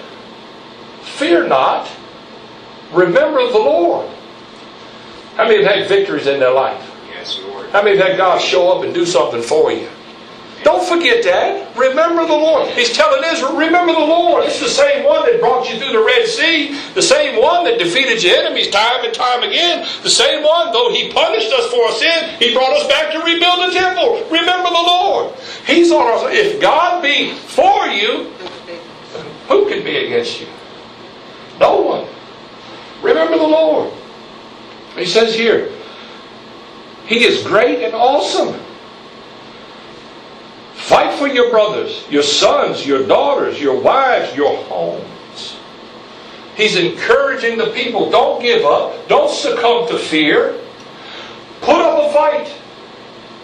Fear 1.01 1.47
not. 1.47 1.89
Remember 2.91 3.39
the 3.51 3.57
Lord. 3.57 4.09
How 5.35 5.47
many 5.47 5.63
have 5.63 5.75
had 5.75 5.87
victories 5.87 6.27
in 6.27 6.39
their 6.39 6.53
life? 6.53 6.87
Yes, 7.07 7.39
Lord. 7.43 7.69
How 7.71 7.81
many 7.81 7.97
have 7.97 8.07
had 8.09 8.17
God 8.17 8.41
show 8.41 8.71
up 8.71 8.83
and 8.83 8.93
do 8.93 9.05
something 9.05 9.41
for 9.41 9.71
you? 9.71 9.89
Don't 10.63 10.87
forget 10.87 11.23
that. 11.23 11.75
Remember 11.75 12.25
the 12.27 12.33
Lord. 12.33 12.69
He's 12.69 12.93
telling 12.93 13.23
Israel, 13.23 13.57
remember 13.57 13.93
the 13.93 13.99
Lord. 13.99 14.45
It's 14.45 14.59
the 14.59 14.69
same 14.69 15.03
one 15.05 15.25
that 15.25 15.39
brought 15.39 15.67
you 15.67 15.79
through 15.79 15.91
the 15.91 16.03
Red 16.03 16.27
Sea, 16.27 16.77
the 16.93 17.01
same 17.01 17.41
one 17.41 17.63
that 17.65 17.79
defeated 17.79 18.21
your 18.21 18.35
enemies 18.37 18.69
time 18.69 19.03
and 19.03 19.13
time 19.13 19.41
again, 19.41 19.87
the 20.03 20.09
same 20.09 20.43
one, 20.43 20.71
though 20.71 20.93
he 20.93 21.11
punished 21.11 21.51
us 21.51 21.71
for 21.71 21.83
our 21.85 21.93
sin, 21.93 22.37
he 22.37 22.53
brought 22.53 22.73
us 22.73 22.87
back 22.87 23.11
to 23.11 23.19
rebuild 23.19 23.69
the 23.69 23.73
temple. 23.73 24.21
Remember 24.29 24.69
the 24.69 24.85
Lord. 24.85 25.33
He's 25.65 25.91
on 25.91 26.01
our. 26.01 26.31
If 26.31 26.61
God 26.61 27.01
be 27.01 27.33
for 27.33 27.87
you, 27.87 28.29
who 29.47 29.67
can 29.67 29.83
be 29.83 29.97
against 29.97 30.39
you? 30.39 30.47
No 31.59 31.81
one. 31.81 32.07
Remember 33.01 33.37
the 33.37 33.47
Lord. 33.47 33.91
He 34.95 35.05
says 35.05 35.33
here, 35.33 35.71
He 37.07 37.25
is 37.25 37.43
great 37.43 37.83
and 37.83 37.95
awesome. 37.95 38.59
Fight 40.91 41.17
for 41.17 41.29
your 41.29 41.49
brothers, 41.49 42.03
your 42.09 42.21
sons, 42.21 42.85
your 42.85 43.07
daughters, 43.07 43.61
your 43.61 43.79
wives, 43.79 44.35
your 44.35 44.57
homes. 44.65 45.55
He's 46.57 46.75
encouraging 46.75 47.57
the 47.57 47.67
people 47.67 48.11
don't 48.11 48.41
give 48.41 48.65
up, 48.65 49.07
don't 49.07 49.31
succumb 49.31 49.87
to 49.87 49.97
fear. 49.97 50.59
Put 51.61 51.77
up 51.77 52.09
a 52.09 52.13
fight. 52.13 52.49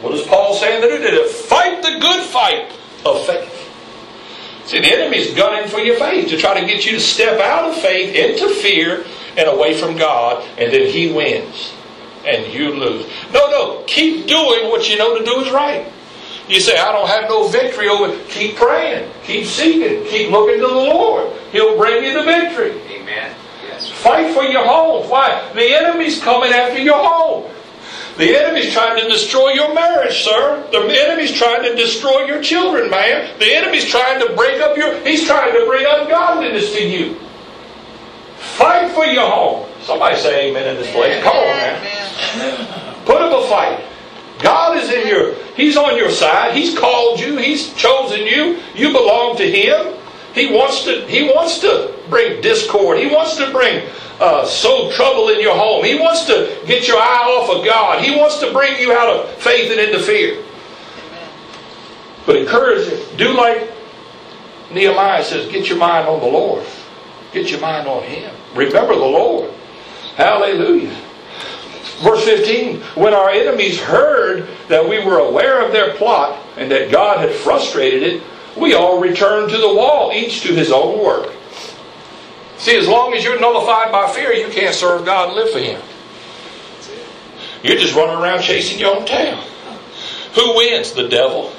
What 0.02 0.12
does 0.12 0.28
Paul 0.28 0.56
say 0.56 0.76
in 0.76 0.82
the 0.82 0.88
New 0.88 0.98
Testament? 0.98 1.30
Fight 1.32 1.82
the 1.84 2.00
good 2.02 2.26
fight 2.26 2.70
of 3.06 3.26
faith. 3.26 3.54
See, 4.66 4.82
the 4.82 4.92
enemy's 4.92 5.34
gunning 5.34 5.70
for 5.70 5.80
your 5.80 5.96
faith 5.96 6.28
to 6.28 6.38
try 6.38 6.60
to 6.60 6.68
get 6.68 6.86
you 6.86 6.92
to 6.92 7.00
step 7.00 7.40
out 7.40 7.70
of 7.70 7.78
faith 7.78 8.14
into 8.14 8.54
fear 8.56 9.06
and 9.38 9.48
away 9.48 9.80
from 9.80 9.96
God, 9.96 10.46
and 10.58 10.74
then 10.74 10.92
he 10.92 11.14
wins 11.14 11.72
and 12.26 12.54
you 12.54 12.74
lose. 12.74 13.10
No, 13.32 13.50
no, 13.50 13.84
keep 13.88 14.28
doing 14.28 14.68
what 14.70 14.90
you 14.90 14.98
know 14.98 15.18
to 15.18 15.24
do 15.24 15.40
is 15.40 15.50
right. 15.50 15.94
You 16.48 16.62
say, 16.62 16.78
I 16.78 16.92
don't 16.92 17.08
have 17.08 17.30
no 17.30 17.48
victory 17.50 17.90
over 17.90 18.14
it. 18.14 18.30
Keep 18.30 18.56
praying, 18.56 19.12
keep 19.24 19.46
seeking, 19.46 20.06
keep 20.06 20.32
looking 20.32 20.62
to 20.62 20.68
the 20.68 20.74
Lord. 20.74 21.34
He'll 21.52 21.78
bring 21.78 22.04
you 22.04 22.14
the 22.14 22.24
victory. 22.24 22.72
Amen. 22.90 23.36
Yes. 23.64 23.90
Fight 23.90 24.34
for 24.34 24.44
your 24.44 24.66
home. 24.66 25.10
Why? 25.10 25.52
The 25.54 25.76
enemy's 25.76 26.22
coming 26.22 26.54
after 26.54 26.80
your 26.80 26.98
home. 26.98 27.52
The 28.18 28.36
enemy's 28.36 28.74
trying 28.74 29.00
to 29.00 29.08
destroy 29.08 29.52
your 29.52 29.74
marriage, 29.76 30.24
sir. 30.24 30.68
The 30.72 30.80
enemy's 30.80 31.34
trying 31.34 31.64
to 31.64 31.76
destroy 31.76 32.26
your 32.26 32.42
children, 32.42 32.90
man. 32.90 33.38
The 33.38 33.54
enemy's 33.54 33.86
trying 33.86 34.26
to 34.26 34.34
break 34.34 34.60
up 34.60 34.76
your. 34.76 34.98
He's 35.06 35.26
trying 35.26 35.54
to 35.54 35.66
bring 35.68 35.86
ungodliness 35.88 36.74
to 36.74 36.84
you. 36.84 37.16
Fight 38.58 38.92
for 38.94 39.06
your 39.06 39.30
home. 39.30 39.70
Somebody 39.82 40.16
say 40.18 40.50
amen 40.50 40.68
in 40.68 40.76
this 40.78 40.92
place. 40.92 41.22
Come 41.24 41.36
on, 41.36 41.46
man. 41.46 43.06
Put 43.06 43.22
up 43.22 43.44
a 43.44 43.48
fight. 43.48 43.84
God 44.40 44.78
is 44.78 44.90
in 44.92 45.08
your. 45.08 45.36
He's 45.58 45.76
on 45.76 45.98
your 45.98 46.12
side. 46.12 46.56
He's 46.56 46.78
called 46.78 47.20
you. 47.20 47.38
He's 47.38 47.74
chosen 47.74 48.22
you. 48.26 48.62
You 48.76 48.94
belong 48.94 49.36
to 49.38 49.44
Him. 49.44 49.96
He 50.34 50.52
wants 50.54 50.84
to. 50.86 51.06
He 51.08 51.24
wants 51.24 51.60
to 51.60 51.94
bring 52.10 52.42
discord. 52.42 53.00
He 53.00 53.08
wants 53.08 53.36
to 53.38 53.52
bring 53.52 53.90
uh, 54.20 54.48
trouble 54.92 55.30
in 55.30 55.42
your 55.42 55.56
home. 55.56 55.84
He 55.84 56.00
wants 56.00 56.26
to 56.26 56.62
get 56.68 56.88
your 56.88 56.98
eye 56.98 57.26
off 57.38 57.50
of 57.50 57.66
God. 57.66 58.04
He 58.04 58.16
wants 58.16 58.40
to 58.40 58.52
bring 58.54 58.80
you 58.80 58.94
out 58.94 59.10
of 59.10 59.30
faith 59.42 59.72
and 59.72 59.80
into 59.80 60.00
fear. 60.00 60.44
But 62.26 62.36
encourage 62.36 62.88
it. 62.88 63.18
Do 63.18 63.36
like 63.36 63.72
Nehemiah 64.72 65.24
says, 65.24 65.52
get 65.52 65.70
your 65.70 65.78
mind 65.78 66.08
on 66.08 66.20
the 66.20 66.28
Lord. 66.28 66.66
Get 67.32 67.50
your 67.50 67.62
mind 67.62 67.88
on 67.88 68.04
Him. 68.04 68.34
Remember 68.54 68.94
the 68.94 69.00
Lord. 69.00 69.52
Hallelujah. 70.16 70.96
Verse 72.00 72.24
15, 72.26 72.82
when 72.96 73.14
our 73.14 73.30
enemies 73.30 73.80
heard 73.80 74.48
that 74.68 74.88
we 74.88 75.04
were 75.04 75.18
aware 75.18 75.66
of 75.66 75.72
their 75.72 75.96
plot 75.96 76.40
and 76.56 76.72
that 76.72 76.92
God 76.92 77.20
had 77.20 77.32
frustrated 77.32 78.04
it, 78.04 78.24
we 78.56 78.74
all 78.74 79.00
returned 79.00 79.52
to 79.52 79.58
the 79.58 79.74
wall, 79.74 80.12
each 80.14 80.42
to 80.42 80.54
his 80.54 80.72
own 80.72 81.04
work. 81.04 81.34
See, 82.58 82.76
as 82.76 82.88
long 82.88 83.14
as 83.14 83.24
you're 83.24 83.40
nullified 83.40 83.92
by 83.92 84.10
fear, 84.12 84.34
you 84.34 84.50
can't 84.50 84.74
serve 84.74 85.06
God 85.06 85.30
and 85.30 85.36
live 85.36 85.52
for 85.52 85.60
Him. 85.60 85.82
You're 87.64 87.78
just 87.78 87.96
running 87.96 88.22
around 88.22 88.42
chasing 88.42 88.80
your 88.80 88.96
own 88.96 89.06
tail. 89.06 89.36
Who 90.36 90.56
wins? 90.56 90.92
The 90.92 91.08
devil. 91.08 91.52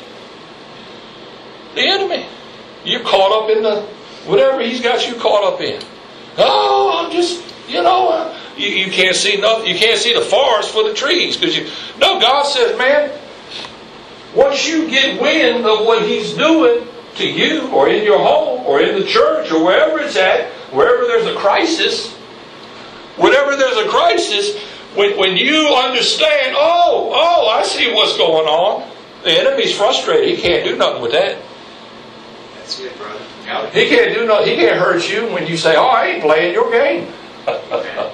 The 1.75 1.83
enemy. 1.83 2.27
You're 2.85 3.05
caught 3.05 3.45
up 3.45 3.51
in 3.51 3.63
the 3.63 3.83
whatever 4.27 4.61
he's 4.61 4.81
got 4.81 5.09
you 5.09 5.15
caught 5.15 5.53
up 5.53 5.61
in. 5.61 5.81
Oh, 6.37 7.05
I'm 7.05 7.13
just, 7.13 7.43
you 7.69 7.83
know, 7.83 8.09
uh, 8.09 8.39
you, 8.57 8.69
you 8.69 8.91
can't 8.91 9.15
see 9.15 9.37
nothing. 9.37 9.67
You 9.67 9.79
can't 9.79 9.99
see 9.99 10.15
the 10.15 10.23
forest 10.23 10.73
for 10.73 10.83
the 10.85 10.95
trees 10.95 11.37
because 11.37 11.57
you. 11.57 11.69
No, 11.99 12.21
God 12.21 12.45
says, 12.45 12.77
man. 12.79 13.11
Once 14.35 14.69
you 14.69 14.89
get 14.89 15.21
wind 15.21 15.65
of 15.65 15.87
what 15.87 16.07
He's 16.07 16.35
doing 16.35 16.87
to 17.17 17.29
you, 17.29 17.69
or 17.71 17.89
in 17.89 18.05
your 18.05 18.19
home, 18.19 18.65
or 18.67 18.81
in 18.81 18.99
the 18.99 19.07
church, 19.07 19.51
or 19.51 19.65
wherever 19.65 19.99
it's 19.99 20.17
at, 20.17 20.51
wherever 20.73 21.07
there's 21.07 21.27
a 21.27 21.35
crisis, 21.35 22.13
whenever 23.17 23.57
there's 23.57 23.77
a 23.79 23.89
crisis, 23.89 24.57
when, 24.95 25.19
when 25.19 25.37
you 25.37 25.69
understand, 25.69 26.55
oh, 26.57 27.11
oh, 27.15 27.49
I 27.49 27.63
see 27.63 27.93
what's 27.93 28.17
going 28.17 28.47
on. 28.47 28.89
The 29.25 29.33
enemy's 29.33 29.77
frustrated. 29.77 30.29
He 30.29 30.41
can't 30.41 30.65
do 30.65 30.77
nothing 30.77 31.03
with 31.03 31.13
that. 31.13 31.39
That's 32.55 32.81
it, 32.81 32.97
brother. 32.97 33.19
He 33.73 33.89
can't 33.89 34.15
do 34.15 34.27
nothing. 34.27 34.49
He 34.49 34.57
can't 34.57 34.79
hurt 34.79 35.09
you 35.11 35.27
when 35.33 35.47
you 35.47 35.57
say, 35.57 35.75
"Oh, 35.75 35.87
I 35.87 36.07
ain't 36.07 36.23
playing 36.23 36.53
your 36.53 36.71
game." 36.71 37.11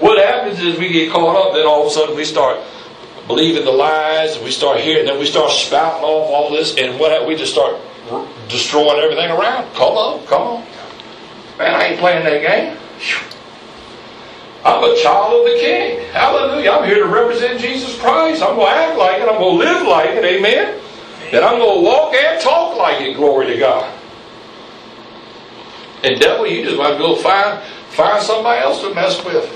What 0.00 0.16
happens 0.16 0.58
is 0.60 0.78
we 0.78 0.88
get 0.88 1.12
caught 1.12 1.36
up, 1.36 1.52
then 1.52 1.66
all 1.66 1.82
of 1.82 1.88
a 1.88 1.90
sudden 1.90 2.16
we 2.16 2.24
start 2.24 2.58
believing 3.26 3.66
the 3.66 3.70
lies, 3.70 4.34
and 4.34 4.42
we 4.42 4.50
start 4.50 4.80
hearing, 4.80 5.00
and 5.00 5.08
then 5.08 5.18
we 5.20 5.26
start 5.26 5.50
spouting 5.50 6.02
off 6.02 6.30
all 6.30 6.50
this, 6.50 6.78
and 6.78 6.98
what 6.98 7.26
we 7.28 7.36
just 7.36 7.52
start 7.52 7.76
destroying 8.48 8.98
everything 8.98 9.30
around. 9.30 9.70
Come 9.74 9.92
on, 9.92 10.26
come 10.26 10.42
on, 10.42 10.64
man! 11.58 11.74
I 11.74 11.84
ain't 11.88 12.00
playing 12.00 12.24
that 12.24 12.40
game. 12.40 12.78
I'm 14.64 14.82
a 14.82 14.96
child 15.02 15.40
of 15.40 15.52
the 15.52 15.58
King. 15.60 16.00
Hallelujah! 16.12 16.70
I'm 16.70 16.84
here 16.88 17.04
to 17.04 17.06
represent 17.06 17.60
Jesus 17.60 17.98
Christ. 18.00 18.42
I'm 18.42 18.56
going 18.56 18.72
to 18.72 18.80
act 18.80 18.98
like 18.98 19.20
it. 19.20 19.28
I'm 19.28 19.38
going 19.38 19.58
to 19.58 19.64
live 19.64 19.86
like 19.86 20.10
it. 20.10 20.24
Amen. 20.24 20.80
And 21.32 21.44
I'm 21.44 21.58
going 21.58 21.78
to 21.78 21.84
walk 21.84 22.14
and 22.14 22.40
talk 22.40 22.76
like 22.76 23.02
it. 23.02 23.16
Glory 23.16 23.46
to 23.48 23.58
God. 23.58 23.99
And 26.02 26.18
devil, 26.20 26.46
you 26.46 26.64
just 26.64 26.76
might 26.76 26.98
go 26.98 27.16
find 27.16 27.62
find 27.90 28.22
somebody 28.22 28.60
else 28.62 28.80
to 28.82 28.94
mess 28.94 29.22
with. 29.24 29.48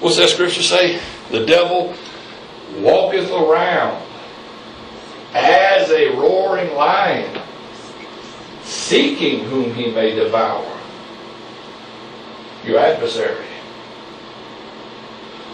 What's 0.00 0.16
that 0.18 0.28
scripture 0.28 0.62
say? 0.62 1.00
The 1.30 1.44
devil 1.44 1.94
walketh 2.76 3.30
around 3.30 4.02
as 5.34 5.90
a 5.90 6.10
roaring 6.10 6.74
lion, 6.74 7.40
seeking 8.62 9.44
whom 9.44 9.74
he 9.74 9.90
may 9.90 10.14
devour. 10.14 10.64
Your 12.64 12.78
adversary. 12.78 13.46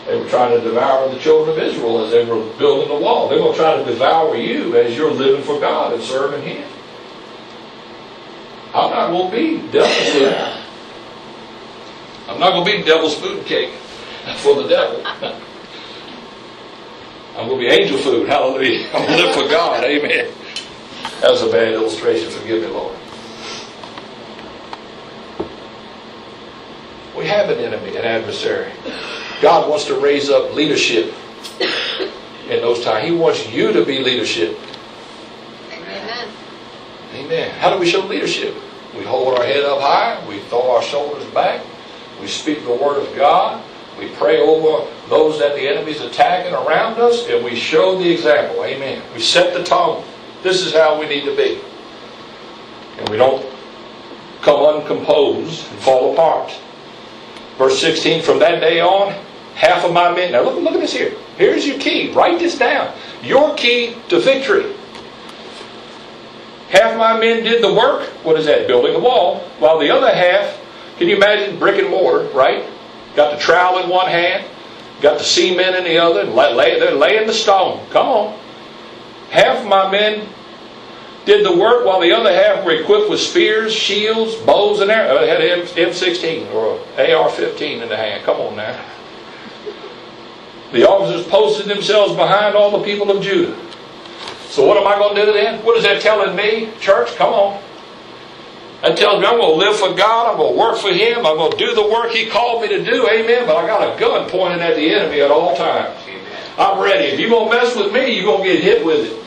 They 0.06 0.18
were 0.18 0.28
trying 0.28 0.58
to 0.58 0.62
devour 0.62 1.08
the 1.08 1.18
children 1.18 1.56
of 1.56 1.62
Israel 1.62 2.04
as 2.04 2.10
they 2.10 2.24
were 2.26 2.44
building 2.58 2.88
the 2.88 3.02
wall. 3.02 3.28
They're 3.28 3.38
going 3.38 3.52
to 3.52 3.58
try 3.58 3.76
to 3.76 3.84
devour 3.84 4.36
you 4.36 4.76
as 4.76 4.94
you're 4.94 5.10
living 5.10 5.42
for 5.42 5.58
God 5.58 5.94
and 5.94 6.02
serving 6.02 6.42
Him. 6.42 6.68
I'm 8.74 8.90
not 8.90 9.10
going 9.10 9.30
to 9.30 9.36
be 9.36 9.70
devil's 9.70 10.12
food. 10.12 10.34
I'm 12.26 12.40
not 12.40 12.50
going 12.50 12.64
to 12.64 12.72
be 12.72 12.82
devil's 12.82 13.16
food 13.16 13.46
cake 13.46 13.70
for 14.38 14.60
the 14.60 14.66
devil. 14.68 15.00
I'm 17.36 17.48
going 17.48 17.60
to 17.60 17.68
be 17.68 17.68
angel 17.68 17.98
food. 17.98 18.28
Hallelujah. 18.28 18.88
I'm 18.94 19.06
going 19.06 19.18
to 19.18 19.26
live 19.26 19.34
for 19.36 19.48
God. 19.48 19.84
Amen. 19.84 20.28
That 21.20 21.30
was 21.30 21.42
a 21.42 21.50
bad 21.50 21.74
illustration. 21.74 22.30
Forgive 22.30 22.62
me, 22.62 22.68
Lord. 22.68 22.96
We 27.16 27.26
have 27.26 27.50
an 27.50 27.60
enemy, 27.60 27.96
an 27.96 28.04
adversary. 28.04 28.72
God 29.40 29.70
wants 29.70 29.84
to 29.84 30.00
raise 30.00 30.30
up 30.30 30.52
leadership 30.52 31.14
in 32.48 32.60
those 32.60 32.82
times. 32.82 33.06
He 33.06 33.12
wants 33.12 33.48
you 33.52 33.72
to 33.72 33.84
be 33.84 34.00
leadership. 34.00 34.58
Amen. 37.24 37.50
How 37.58 37.72
do 37.72 37.78
we 37.78 37.88
show 37.88 38.00
leadership? 38.00 38.54
We 38.94 39.02
hold 39.02 39.38
our 39.38 39.44
head 39.44 39.64
up 39.64 39.80
high, 39.80 40.22
we 40.28 40.40
throw 40.40 40.70
our 40.72 40.82
shoulders 40.82 41.24
back, 41.32 41.64
we 42.20 42.28
speak 42.28 42.64
the 42.64 42.74
word 42.74 43.00
of 43.00 43.16
God, 43.16 43.64
we 43.98 44.08
pray 44.10 44.40
over 44.40 44.86
those 45.08 45.38
that 45.38 45.54
the 45.54 45.66
enemy's 45.66 46.02
attacking 46.02 46.52
around 46.52 47.00
us, 47.00 47.26
and 47.28 47.42
we 47.42 47.56
show 47.56 47.96
the 47.96 48.12
example. 48.12 48.62
Amen. 48.62 49.02
We 49.14 49.20
set 49.20 49.54
the 49.54 49.64
tone. 49.64 50.04
This 50.42 50.66
is 50.66 50.74
how 50.74 51.00
we 51.00 51.06
need 51.06 51.24
to 51.24 51.34
be. 51.34 51.60
And 52.98 53.08
we 53.08 53.16
don't 53.16 53.44
come 54.42 54.76
uncomposed 54.76 55.70
and 55.70 55.80
fall 55.80 56.12
apart. 56.12 56.52
Verse 57.56 57.80
16, 57.80 58.22
from 58.22 58.38
that 58.40 58.60
day 58.60 58.80
on, 58.80 59.12
half 59.54 59.84
of 59.84 59.92
my 59.92 60.14
men. 60.14 60.32
Now 60.32 60.42
look, 60.42 60.62
look 60.62 60.74
at 60.74 60.80
this 60.80 60.92
here. 60.92 61.14
Here's 61.38 61.66
your 61.66 61.78
key. 61.78 62.12
Write 62.12 62.38
this 62.38 62.58
down. 62.58 62.94
Your 63.22 63.54
key 63.56 63.96
to 64.10 64.20
victory. 64.20 64.74
Half 66.70 66.96
my 66.98 67.18
men 67.18 67.44
did 67.44 67.62
the 67.62 67.72
work. 67.72 68.08
What 68.24 68.38
is 68.38 68.46
that? 68.46 68.66
Building 68.66 68.94
a 68.94 68.98
wall. 68.98 69.40
While 69.58 69.78
the 69.78 69.90
other 69.90 70.12
half, 70.12 70.60
can 70.98 71.08
you 71.08 71.16
imagine 71.16 71.58
brick 71.58 71.78
and 71.78 71.90
mortar, 71.90 72.28
right? 72.28 72.64
Got 73.14 73.32
the 73.32 73.38
trowel 73.38 73.82
in 73.82 73.88
one 73.88 74.08
hand, 74.08 74.46
got 75.00 75.18
the 75.18 75.24
cement 75.24 75.76
in 75.76 75.84
the 75.84 75.98
other, 75.98 76.22
and 76.22 76.34
lay, 76.34 76.78
they're 76.78 76.94
laying 76.94 77.26
the 77.26 77.34
stone. 77.34 77.84
Come 77.90 78.06
on. 78.06 78.38
Half 79.30 79.66
my 79.66 79.90
men 79.90 80.28
did 81.24 81.44
the 81.44 81.56
work 81.56 81.86
while 81.86 82.00
the 82.00 82.12
other 82.12 82.32
half 82.32 82.64
were 82.64 82.72
equipped 82.72 83.10
with 83.10 83.20
spears, 83.20 83.72
shields, 83.72 84.34
bows, 84.36 84.80
and 84.80 84.90
arrows. 84.90 85.20
They 85.20 85.28
had 85.28 85.40
an 85.40 85.66
M16 85.66 86.52
or 86.52 86.78
AR-15 86.98 87.82
in 87.82 87.88
the 87.88 87.96
hand. 87.96 88.24
Come 88.24 88.40
on 88.40 88.56
now. 88.56 88.84
The 90.72 90.88
officers 90.88 91.26
posted 91.26 91.66
themselves 91.66 92.14
behind 92.14 92.56
all 92.56 92.76
the 92.76 92.84
people 92.84 93.10
of 93.10 93.22
Judah. 93.22 93.56
So 94.54 94.64
what 94.64 94.76
am 94.76 94.86
I 94.86 94.94
going 94.94 95.16
to 95.16 95.26
do 95.26 95.32
then? 95.32 95.64
What 95.64 95.76
is 95.76 95.82
that 95.82 96.00
telling 96.00 96.36
me? 96.36 96.70
Church, 96.78 97.16
come 97.16 97.34
on. 97.34 97.60
That 98.82 98.96
tells 98.96 99.20
me 99.20 99.26
I'm 99.26 99.40
going 99.40 99.58
to 99.58 99.66
live 99.66 99.74
for 99.74 99.92
God. 99.94 100.30
I'm 100.30 100.36
going 100.36 100.54
to 100.54 100.60
work 100.60 100.78
for 100.78 100.92
Him. 100.92 101.26
I'm 101.26 101.36
going 101.36 101.50
to 101.50 101.58
do 101.58 101.74
the 101.74 101.82
work 101.82 102.12
He 102.12 102.30
called 102.30 102.62
me 102.62 102.68
to 102.68 102.84
do. 102.84 103.08
Amen. 103.08 103.48
But 103.48 103.56
I 103.56 103.66
got 103.66 103.82
a 103.82 103.98
gun 103.98 104.30
pointed 104.30 104.60
at 104.60 104.76
the 104.76 104.94
enemy 104.94 105.22
at 105.22 105.32
all 105.32 105.56
times. 105.56 105.98
Amen. 106.06 106.50
I'm 106.56 106.80
ready. 106.80 107.06
If 107.06 107.18
you're 107.18 107.30
going 107.30 107.50
to 107.50 107.56
mess 107.56 107.74
with 107.74 107.92
me, 107.92 108.14
you're 108.14 108.26
going 108.26 108.44
to 108.44 108.48
get 108.48 108.62
hit 108.62 108.86
with 108.86 109.10
it. 109.10 109.24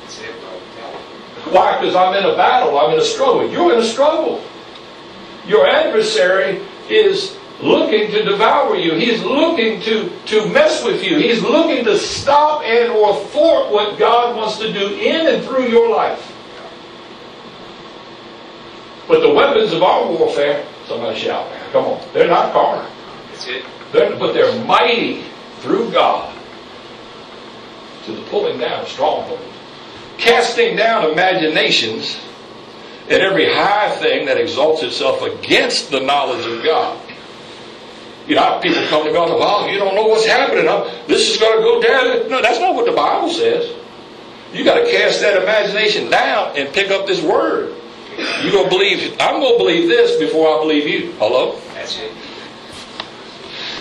That's 0.00 0.20
it, 0.22 0.40
brother. 0.40 1.54
Why? 1.56 1.78
Because 1.78 1.94
I'm 1.94 2.12
in 2.16 2.28
a 2.28 2.34
battle. 2.34 2.76
I'm 2.76 2.94
in 2.94 2.98
a 2.98 3.04
struggle. 3.04 3.48
You're 3.48 3.74
in 3.74 3.78
a 3.78 3.84
struggle. 3.84 4.42
Your 5.46 5.68
adversary 5.68 6.66
is 6.90 7.38
looking 7.60 8.10
to 8.10 8.22
devour 8.24 8.76
you. 8.76 8.94
He's 8.94 9.22
looking 9.22 9.80
to, 9.82 10.10
to 10.26 10.48
mess 10.48 10.84
with 10.84 11.02
you. 11.02 11.18
He's 11.18 11.42
looking 11.42 11.84
to 11.84 11.98
stop 11.98 12.62
and 12.62 12.92
or 12.92 13.16
thwart 13.26 13.72
what 13.72 13.98
God 13.98 14.36
wants 14.36 14.58
to 14.58 14.72
do 14.72 14.94
in 14.94 15.34
and 15.34 15.44
through 15.44 15.68
your 15.68 15.90
life. 15.90 16.30
But 19.06 19.20
the 19.20 19.32
weapons 19.32 19.72
of 19.72 19.82
our 19.82 20.06
warfare 20.08 20.64
Somebody 20.86 21.18
shout. 21.18 21.50
Come 21.72 21.86
on. 21.86 22.00
They're 22.12 22.28
not 22.28 22.52
carnal. 22.52 22.90
They're, 23.92 24.16
but 24.18 24.32
they're 24.32 24.64
mighty 24.64 25.24
through 25.60 25.90
God 25.92 26.34
to 28.04 28.12
the 28.12 28.22
pulling 28.22 28.58
down 28.58 28.82
of 28.82 28.88
strongholds, 28.88 29.42
casting 30.18 30.76
down 30.76 31.10
imaginations 31.10 32.20
and 33.08 33.22
every 33.22 33.46
high 33.46 33.90
thing 33.96 34.26
that 34.26 34.36
exalts 34.36 34.82
itself 34.82 35.22
against 35.22 35.90
the 35.90 36.00
knowledge 36.00 36.44
of 36.46 36.62
God. 36.62 37.00
You 38.26 38.36
know, 38.36 38.58
people 38.62 38.86
come 38.88 39.04
to 39.04 39.12
me 39.12 39.18
and 39.18 39.28
say, 39.28 39.38
well, 39.38 39.68
you 39.68 39.78
don't 39.78 39.94
know 39.94 40.06
what's 40.06 40.26
happening. 40.26 40.66
Huh? 40.66 40.90
This 41.06 41.30
is 41.30 41.38
going 41.38 41.58
to 41.58 41.62
go 41.62 41.82
down. 41.82 42.30
No, 42.30 42.40
that's 42.40 42.58
not 42.58 42.74
what 42.74 42.86
the 42.86 42.92
Bible 42.92 43.28
says. 43.28 43.70
You 44.52 44.64
got 44.64 44.82
to 44.82 44.90
cast 44.90 45.20
that 45.20 45.42
imagination 45.42 46.10
down 46.10 46.56
and 46.56 46.72
pick 46.72 46.90
up 46.90 47.06
this 47.06 47.22
word. 47.22 47.74
You 48.42 48.52
gonna 48.52 48.68
believe? 48.68 49.16
I'm 49.18 49.40
gonna 49.40 49.58
believe 49.58 49.88
this 49.88 50.18
before 50.18 50.56
I 50.56 50.60
believe 50.60 50.86
you. 50.86 51.12
Hello? 51.18 51.58
That's 51.74 51.98
it. 51.98 52.12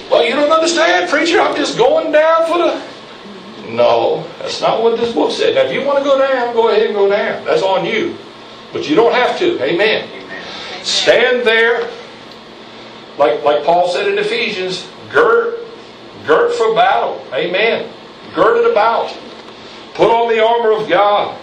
Well, 0.09 0.25
you 0.25 0.31
don't 0.35 0.51
understand, 0.51 1.09
preacher. 1.09 1.39
I'm 1.39 1.55
just 1.55 1.77
going 1.77 2.11
down 2.11 2.47
for 2.47 2.57
the. 2.57 3.71
No, 3.71 4.27
that's 4.39 4.59
not 4.59 4.81
what 4.81 4.99
this 4.99 5.13
book 5.13 5.31
said. 5.31 5.55
Now, 5.55 5.61
if 5.61 5.73
you 5.73 5.85
want 5.85 5.99
to 5.99 6.03
go 6.03 6.17
down, 6.17 6.53
go 6.53 6.69
ahead 6.69 6.87
and 6.87 6.95
go 6.95 7.09
down. 7.09 7.45
That's 7.45 7.61
on 7.61 7.85
you. 7.85 8.17
But 8.71 8.89
you 8.89 8.95
don't 8.95 9.13
have 9.13 9.37
to. 9.39 9.63
Amen. 9.63 10.09
Amen. 10.09 10.43
Stand 10.83 11.45
there, 11.45 11.89
like 13.17 13.43
like 13.43 13.63
Paul 13.63 13.89
said 13.89 14.07
in 14.07 14.17
Ephesians, 14.17 14.87
girt, 15.11 15.59
girt 16.25 16.53
for 16.55 16.73
battle. 16.75 17.25
Amen. 17.33 17.91
Girded 18.33 18.71
about. 18.71 19.15
Put 19.93 20.09
on 20.09 20.33
the 20.33 20.43
armor 20.43 20.71
of 20.71 20.89
God. 20.89 21.37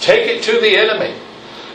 Take 0.00 0.28
it 0.28 0.42
to 0.44 0.60
the 0.60 0.76
enemy. 0.76 1.14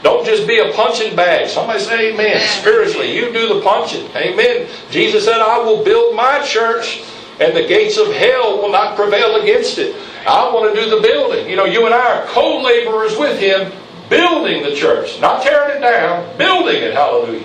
Don't 0.03 0.25
just 0.25 0.47
be 0.47 0.59
a 0.59 0.71
punching 0.73 1.15
bag. 1.15 1.49
Somebody 1.49 1.79
say 1.79 2.13
amen. 2.13 2.39
Spiritually, 2.59 3.15
you 3.15 3.31
do 3.31 3.53
the 3.53 3.61
punching. 3.61 4.05
Amen. 4.15 4.67
Jesus 4.89 5.25
said, 5.25 5.39
I 5.39 5.59
will 5.59 5.83
build 5.83 6.15
my 6.15 6.43
church 6.45 7.03
and 7.39 7.55
the 7.55 7.67
gates 7.67 7.97
of 7.97 8.11
hell 8.13 8.61
will 8.61 8.71
not 8.71 8.95
prevail 8.95 9.41
against 9.41 9.77
it. 9.77 9.95
I 10.27 10.51
want 10.53 10.73
to 10.73 10.79
do 10.79 10.89
the 10.89 11.01
building. 11.01 11.49
You 11.49 11.55
know, 11.55 11.65
you 11.65 11.85
and 11.85 11.93
I 11.93 12.17
are 12.17 12.25
co-laborers 12.27 13.17
with 13.17 13.39
him 13.39 13.71
building 14.09 14.63
the 14.63 14.75
church. 14.75 15.19
Not 15.19 15.41
tearing 15.41 15.77
it 15.77 15.79
down, 15.81 16.37
building 16.37 16.75
it. 16.75 16.93
Hallelujah. 16.93 17.43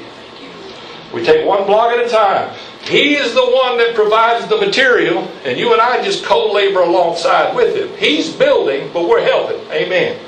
We 1.13 1.25
take 1.25 1.47
one 1.47 1.67
block 1.67 1.93
at 1.93 2.05
a 2.05 2.09
time. 2.09 2.55
He 2.83 3.15
is 3.17 3.35
the 3.35 3.45
one 3.45 3.79
that 3.79 3.95
provides 3.95 4.47
the 4.49 4.57
material, 4.59 5.23
and 5.45 5.59
you 5.59 5.73
and 5.73 5.81
I 5.81 6.03
just 6.05 6.25
co 6.25 6.53
labor 6.53 6.81
alongside 6.81 7.57
with 7.57 7.75
him. 7.75 7.97
He's 7.99 8.33
building, 8.33 8.91
but 8.93 9.09
we're 9.09 9.23
helping. 9.23 9.61
Amen. 9.73 10.19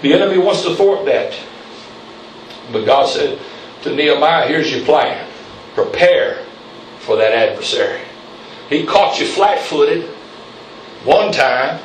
The 0.00 0.14
enemy 0.14 0.38
wants 0.38 0.62
to 0.62 0.74
thwart 0.74 1.04
that. 1.06 1.38
But 2.72 2.84
God 2.84 3.08
said 3.08 3.38
to 3.82 3.94
Nehemiah, 3.94 4.48
here's 4.48 4.74
your 4.74 4.84
plan. 4.84 5.28
Prepare 5.74 6.44
for 7.00 7.16
that 7.16 7.32
adversary. 7.32 8.00
He 8.68 8.86
caught 8.86 9.20
you 9.20 9.26
flat 9.26 9.60
footed 9.60 10.04
one 11.04 11.32
time. 11.32 11.80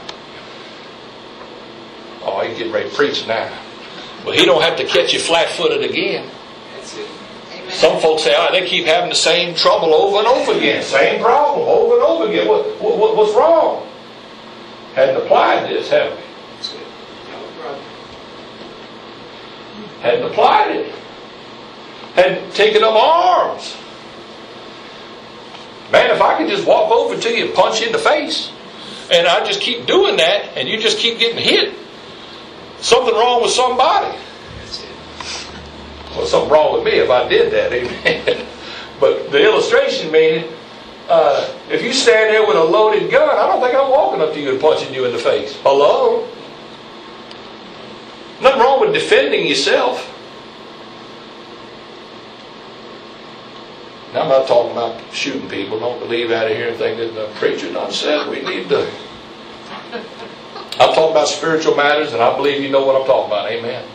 Oh, 2.22 2.42
he's 2.48 2.58
getting 2.58 2.72
ready 2.72 2.90
to 2.90 2.96
preach 2.96 3.28
now. 3.28 3.54
But 4.24 4.36
he 4.36 4.46
don't 4.46 4.62
have 4.62 4.78
to 4.78 4.86
catch 4.86 5.14
you 5.14 5.20
flat 5.20 5.50
footed 5.50 5.90
again. 5.90 6.30
That's 6.76 6.98
it. 6.98 7.19
Some 7.70 8.00
folks 8.02 8.24
say, 8.24 8.34
oh, 8.36 8.52
they 8.52 8.68
keep 8.68 8.86
having 8.86 9.10
the 9.10 9.16
same 9.16 9.56
trouble 9.56 9.94
over 9.94 10.18
and 10.18 10.28
over 10.28 10.54
again. 10.58 10.82
Same 10.84 11.22
problem 11.22 11.68
over 11.68 11.96
and 11.96 12.04
over 12.04 12.28
again. 12.28 12.48
What, 12.48 12.66
what, 12.82 13.16
what's 13.16 13.34
wrong? 13.36 13.88
Hadn't 14.96 15.18
applied 15.18 15.70
this, 15.70 15.90
have 15.90 16.12
we? 16.12 16.24
Hadn't 20.02 20.32
applied 20.32 20.76
it. 20.76 20.96
Hadn't 22.16 22.54
taken 22.54 22.84
up 22.84 22.96
arms. 22.96 23.76
Man, 25.92 26.12
if 26.12 26.22
I 26.22 26.38
could 26.38 26.50
just 26.50 26.66
walk 26.66 26.92
over 26.92 27.20
to 27.20 27.30
you 27.30 27.46
and 27.46 27.54
punch 27.54 27.82
you 27.82 27.88
in 27.88 27.92
the 27.92 28.00
face, 28.00 28.52
and 29.12 29.28
I 29.28 29.44
just 29.46 29.60
keep 29.62 29.86
doing 29.86 30.18
that, 30.18 30.58
and 30.58 30.70
you 30.70 30.80
just 30.80 31.00
keep 31.00 31.20
getting 31.20 31.38
hit, 31.38 31.74
something 32.80 33.14
wrong 33.14 33.42
with 33.42 33.52
somebody. 33.52 34.18
Well, 36.16 36.26
something 36.26 36.50
wrong 36.52 36.74
with 36.74 36.84
me 36.84 37.00
if 37.00 37.10
I 37.10 37.28
did 37.28 37.52
that, 37.54 37.72
amen. 37.72 38.46
but 39.00 39.32
the 39.32 39.44
illustration 39.44 40.12
meaning, 40.12 40.52
uh, 41.08 41.54
if 41.70 41.84
you 41.84 41.94
stand 41.94 42.34
there 42.34 42.46
with 42.46 42.58
a 42.58 42.64
loaded 42.64 43.12
gun, 43.12 43.30
I 43.30 43.48
don't 43.48 43.62
think 43.62 43.76
I'm 43.76 43.90
walking 43.90 44.22
up 44.22 44.34
to 44.34 44.40
you 44.40 44.52
and 44.52 44.62
punching 44.62 44.94
you 44.94 45.06
in 45.06 45.12
the 45.12 45.20
face. 45.20 45.56
Hello? 45.62 46.28
Nothing 48.42 48.60
wrong 48.62 48.82
with 48.82 48.94
defending 48.94 49.48
yourself. 49.48 50.16
Now, 54.14 54.24
I'm 54.24 54.30
not 54.30 54.48
talking 54.48 54.72
about 54.72 55.00
shooting 55.14 55.48
people. 55.50 55.80
Don't 55.80 56.10
leave 56.10 56.32
out 56.32 56.50
of 56.50 56.58
here 56.58 56.70
and 56.70 56.78
think 56.78 56.98
that 56.98 57.14
the 57.14 57.28
preacher 57.36 57.72
done 57.72 57.92
said 57.92 58.28
we 58.28 58.42
need 58.42 58.68
to. 58.70 58.90
I'm 60.80 60.94
talking 60.96 61.12
about 61.12 61.28
spiritual 61.28 61.76
matters, 61.76 62.14
and 62.14 62.22
I 62.22 62.36
believe 62.36 62.62
you 62.62 62.70
know 62.70 62.86
what 62.86 63.00
I'm 63.00 63.06
talking 63.06 63.32
about. 63.32 63.52
Amen. 63.52 63.86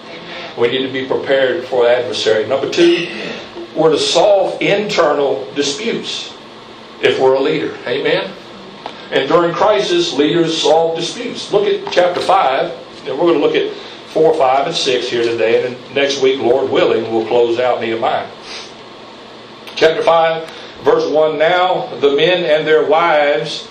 We 0.58 0.68
need 0.68 0.86
to 0.86 0.92
be 0.92 1.06
prepared 1.06 1.64
for 1.64 1.88
adversary. 1.88 2.46
Number 2.46 2.70
two, 2.70 3.08
we're 3.74 3.90
to 3.90 3.98
solve 3.98 4.60
internal 4.62 5.50
disputes 5.54 6.32
if 7.02 7.18
we're 7.18 7.34
a 7.34 7.40
leader. 7.40 7.76
Amen. 7.86 8.32
And 9.10 9.28
during 9.28 9.52
crisis, 9.52 10.12
leaders 10.12 10.60
solve 10.60 10.96
disputes. 10.96 11.52
Look 11.52 11.66
at 11.66 11.92
chapter 11.92 12.20
5, 12.20 13.06
and 13.06 13.18
we're 13.18 13.26
going 13.26 13.40
to 13.40 13.46
look 13.46 13.56
at 13.56 13.74
4, 14.12 14.34
5, 14.34 14.66
and 14.68 14.76
6 14.76 15.08
here 15.08 15.24
today. 15.24 15.66
And 15.66 15.94
next 15.94 16.22
week, 16.22 16.40
Lord 16.40 16.70
willing, 16.70 17.12
we'll 17.12 17.26
close 17.26 17.58
out 17.58 17.80
Nehemiah. 17.80 18.30
Chapter 19.74 20.02
5, 20.02 20.50
verse 20.84 21.10
1 21.10 21.36
Now 21.36 21.86
the 21.96 22.14
men 22.14 22.44
and 22.44 22.66
their 22.66 22.86
wives 22.86 23.68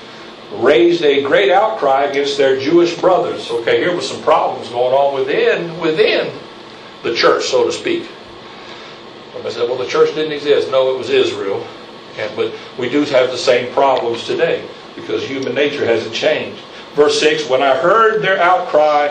raised 0.52 1.02
a 1.02 1.24
great 1.24 1.50
outcry 1.50 2.04
against 2.04 2.38
their 2.38 2.60
Jewish 2.60 3.00
brothers. 3.00 3.50
Okay, 3.50 3.80
here 3.80 3.96
was 3.96 4.08
some 4.08 4.22
problems 4.22 4.70
going 4.70 4.94
on 4.94 5.16
within 5.16 5.80
within 5.80 6.32
the 7.04 7.14
church, 7.14 7.46
so 7.46 7.66
to 7.66 7.72
speak. 7.72 8.10
I 9.36 9.50
said, 9.50 9.68
well, 9.68 9.78
the 9.78 9.88
church 9.88 10.16
didn't 10.16 10.32
exist. 10.32 10.72
No, 10.72 10.96
it 10.96 10.98
was 10.98 11.10
Israel. 11.10 11.68
And, 12.18 12.34
but 12.36 12.54
we 12.78 12.90
do 12.90 13.04
have 13.06 13.30
the 13.30 13.38
same 13.38 13.74
problems 13.74 14.26
today 14.26 14.66
because 14.96 15.24
human 15.24 15.54
nature 15.54 15.86
hasn't 15.86 16.14
changed. 16.14 16.62
Verse 16.94 17.20
6 17.20 17.50
When 17.50 17.62
I 17.62 17.76
heard 17.76 18.22
their 18.22 18.40
outcry 18.42 19.08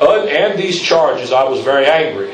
and 0.00 0.58
these 0.58 0.80
charges, 0.80 1.32
I 1.32 1.44
was 1.44 1.60
very 1.60 1.86
angry. 1.86 2.32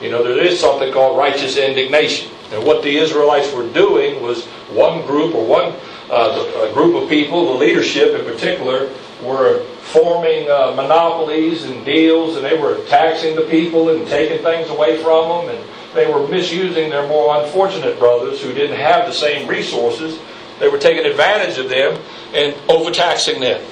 You 0.00 0.10
know, 0.10 0.22
there 0.22 0.38
is 0.38 0.60
something 0.60 0.92
called 0.92 1.18
righteous 1.18 1.56
indignation. 1.56 2.30
And 2.52 2.64
what 2.64 2.82
the 2.82 2.96
Israelites 2.96 3.52
were 3.52 3.68
doing 3.72 4.22
was 4.22 4.44
one 4.70 5.04
group 5.06 5.34
or 5.34 5.44
one 5.44 5.74
uh, 6.10 6.72
group 6.72 7.02
of 7.02 7.08
people, 7.08 7.54
the 7.54 7.58
leadership 7.58 8.14
in 8.14 8.24
particular, 8.24 8.90
were 9.22 9.66
forming 9.92 10.50
uh, 10.50 10.72
monopolies 10.74 11.64
and 11.64 11.84
deals, 11.84 12.36
and 12.36 12.44
they 12.44 12.58
were 12.58 12.84
taxing 12.86 13.36
the 13.36 13.42
people 13.42 13.90
and 13.90 14.06
taking 14.08 14.42
things 14.42 14.68
away 14.68 15.02
from 15.02 15.46
them, 15.46 15.56
and 15.56 15.64
they 15.94 16.10
were 16.12 16.26
misusing 16.28 16.90
their 16.90 17.06
more 17.08 17.42
unfortunate 17.42 17.98
brothers 17.98 18.42
who 18.42 18.52
didn't 18.52 18.76
have 18.76 19.06
the 19.06 19.12
same 19.12 19.48
resources. 19.48 20.18
They 20.58 20.68
were 20.68 20.78
taking 20.78 21.04
advantage 21.06 21.58
of 21.58 21.68
them 21.68 22.00
and 22.34 22.54
overtaxing 22.68 23.40
them. 23.40 23.64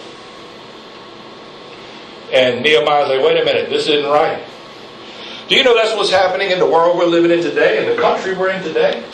And 2.32 2.62
Nehemiah 2.62 3.06
said, 3.06 3.22
wait 3.22 3.40
a 3.40 3.44
minute, 3.44 3.68
this 3.68 3.88
isn't 3.88 4.10
right. 4.10 4.42
Do 5.48 5.56
you 5.56 5.64
know 5.64 5.74
that's 5.74 5.94
what's 5.96 6.10
happening 6.10 6.50
in 6.50 6.58
the 6.58 6.66
world 6.66 6.96
we're 6.96 7.06
living 7.06 7.30
in 7.30 7.42
today, 7.42 7.82
in 7.84 7.94
the 7.94 8.00
country 8.00 8.34
we're 8.34 8.50
in 8.50 8.62
today? 8.62 9.04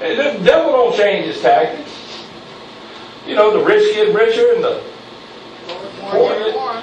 The 0.00 0.40
devil 0.44 0.72
don't 0.72 0.96
change 0.96 1.26
his 1.26 1.40
tactics. 1.40 1.90
You 3.26 3.34
know, 3.34 3.56
the 3.56 3.64
rich 3.64 3.94
get 3.94 4.14
richer 4.14 4.52
and 4.54 4.64
the 4.64 4.82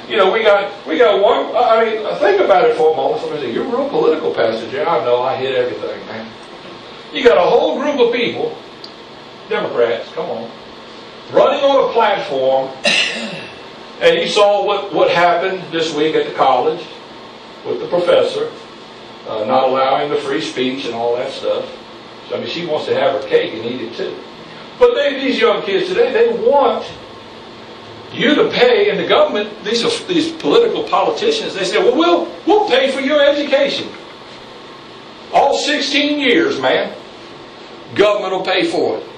You 0.10 0.18
know, 0.18 0.32
we 0.32 0.44
got 0.44 0.86
we 0.86 0.98
got 0.98 1.22
one 1.22 1.56
I 1.56 1.86
mean, 1.86 2.20
think 2.20 2.42
about 2.42 2.66
it 2.66 2.76
for 2.76 2.94
a 2.94 2.96
moment. 2.96 3.22
Somebody 3.22 3.44
say, 3.44 3.54
You're 3.54 3.66
a 3.66 3.70
real 3.70 3.90
political, 3.90 4.34
Jay. 4.34 4.84
I 4.84 5.04
know, 5.06 5.22
I 5.22 5.36
hit 5.36 5.56
everything, 5.56 6.06
man. 6.08 6.30
You 7.14 7.24
got 7.24 7.38
a 7.38 7.48
whole 7.48 7.80
group 7.80 8.00
of 8.00 8.12
people, 8.12 8.58
Democrats, 9.48 10.12
come 10.14 10.30
on, 10.30 10.52
running 11.32 11.64
on 11.64 11.90
a 11.90 11.94
platform, 11.94 12.70
and 14.02 14.20
you 14.20 14.28
saw 14.28 14.66
what, 14.66 14.92
what 14.92 15.12
happened 15.12 15.62
this 15.72 15.94
week 15.94 16.16
at 16.16 16.26
the 16.26 16.34
college 16.34 16.84
with 17.66 17.80
the 17.80 17.88
professor, 17.88 18.52
uh, 19.28 19.46
not 19.46 19.70
allowing 19.70 20.10
the 20.10 20.18
free 20.18 20.42
speech 20.42 20.86
and 20.86 20.96
all 20.96 21.16
that 21.16 21.32
stuff. 21.32 21.70
So, 22.30 22.36
I 22.36 22.40
mean, 22.40 22.50
she 22.50 22.66
wants 22.66 22.88
to 22.88 22.96
have 22.96 23.22
her 23.22 23.28
cake 23.28 23.54
and 23.54 23.64
eat 23.64 23.82
it 23.82 23.96
too. 23.96 24.18
But 24.80 24.96
they, 24.96 25.14
these 25.20 25.40
young 25.40 25.62
kids 25.62 25.88
today, 25.88 26.12
they 26.12 26.34
want 26.34 26.84
you 28.14 28.36
to 28.36 28.50
pay, 28.50 28.90
and 28.90 29.00
the 29.00 29.08
government, 29.08 29.64
these 29.64 29.84
are 29.84 30.08
these 30.08 30.32
political 30.32 30.84
politicians, 30.84 31.56
they 31.56 31.64
say, 31.64 31.78
well, 31.78 31.96
we'll, 31.96 32.32
we'll 32.46 32.70
pay 32.70 32.92
for 32.92 33.00
your 33.00 33.24
education. 33.24 33.90
All 35.34 35.58
16 35.58 36.20
years, 36.20 36.60
man. 36.60 36.96
Government 37.96 38.34
will 38.34 38.46
pay 38.46 38.70
for 38.70 38.98
it. 38.98 39.10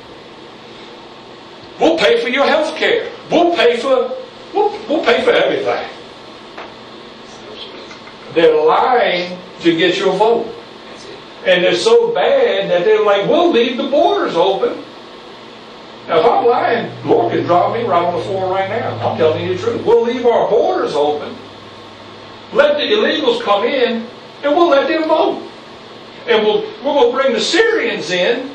We'll 1.79 1.97
pay 1.97 2.21
for 2.21 2.29
your 2.29 2.45
health 2.45 2.77
care. 2.77 3.11
We'll 3.29 3.53
pay 3.55 3.77
for 3.77 4.15
we'll, 4.53 4.71
we'll 4.87 5.03
pay 5.03 5.23
for 5.23 5.31
everything. 5.31 5.89
They're 8.33 8.63
lying 8.63 9.37
to 9.61 9.75
get 9.75 9.97
your 9.97 10.15
vote. 10.15 10.53
And 11.45 11.63
they're 11.63 11.75
so 11.75 12.13
bad 12.13 12.69
that 12.71 12.85
they're 12.85 13.03
like, 13.03 13.27
we'll 13.29 13.51
leave 13.51 13.77
the 13.77 13.87
borders 13.87 14.35
open. 14.35 14.84
Now, 16.07 16.19
if 16.19 16.25
I'm 16.25 16.45
lying, 16.45 17.05
Lord 17.05 17.31
can 17.31 17.43
drop 17.43 17.73
me 17.73 17.83
right 17.83 18.03
on 18.03 18.17
the 18.17 18.23
floor 18.25 18.51
right 18.51 18.69
now. 18.69 18.95
I'm 18.99 19.17
telling 19.17 19.43
you 19.43 19.57
the 19.57 19.61
truth. 19.61 19.85
We'll 19.85 20.03
leave 20.03 20.25
our 20.25 20.49
borders 20.49 20.93
open, 20.93 21.35
let 22.53 22.77
the 22.77 22.83
illegals 22.83 23.41
come 23.41 23.63
in, 23.63 24.07
and 24.43 24.55
we'll 24.55 24.69
let 24.69 24.87
them 24.87 25.07
vote. 25.07 25.41
And 26.27 26.43
we'll, 26.43 26.61
we're 26.61 26.93
going 26.93 27.11
to 27.11 27.17
bring 27.17 27.33
the 27.33 27.41
Syrians 27.41 28.11
in, 28.11 28.51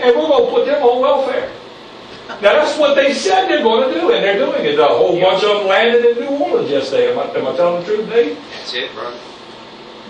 and 0.00 0.16
we're 0.16 0.26
going 0.26 0.46
to 0.46 0.50
put 0.50 0.66
them 0.66 0.82
on 0.82 1.00
welfare. 1.00 1.52
Now, 2.28 2.54
that's 2.54 2.78
what 2.78 2.94
they 2.94 3.12
said 3.12 3.48
they're 3.48 3.62
going 3.62 3.92
to 3.92 4.00
do, 4.00 4.12
and 4.12 4.24
they're 4.24 4.38
doing 4.38 4.64
it. 4.64 4.78
A 4.78 4.86
whole 4.86 5.20
bunch 5.20 5.44
of 5.44 5.58
them 5.58 5.68
landed 5.68 6.04
in 6.04 6.24
New 6.24 6.44
Orleans 6.44 6.70
yesterday. 6.70 7.12
Am 7.12 7.18
I, 7.18 7.24
am 7.24 7.46
I 7.46 7.56
telling 7.56 7.84
the 7.84 7.86
truth, 7.86 8.08
Dave? 8.08 8.38
That's 8.50 8.74
it, 8.74 8.92
brother. 8.94 9.18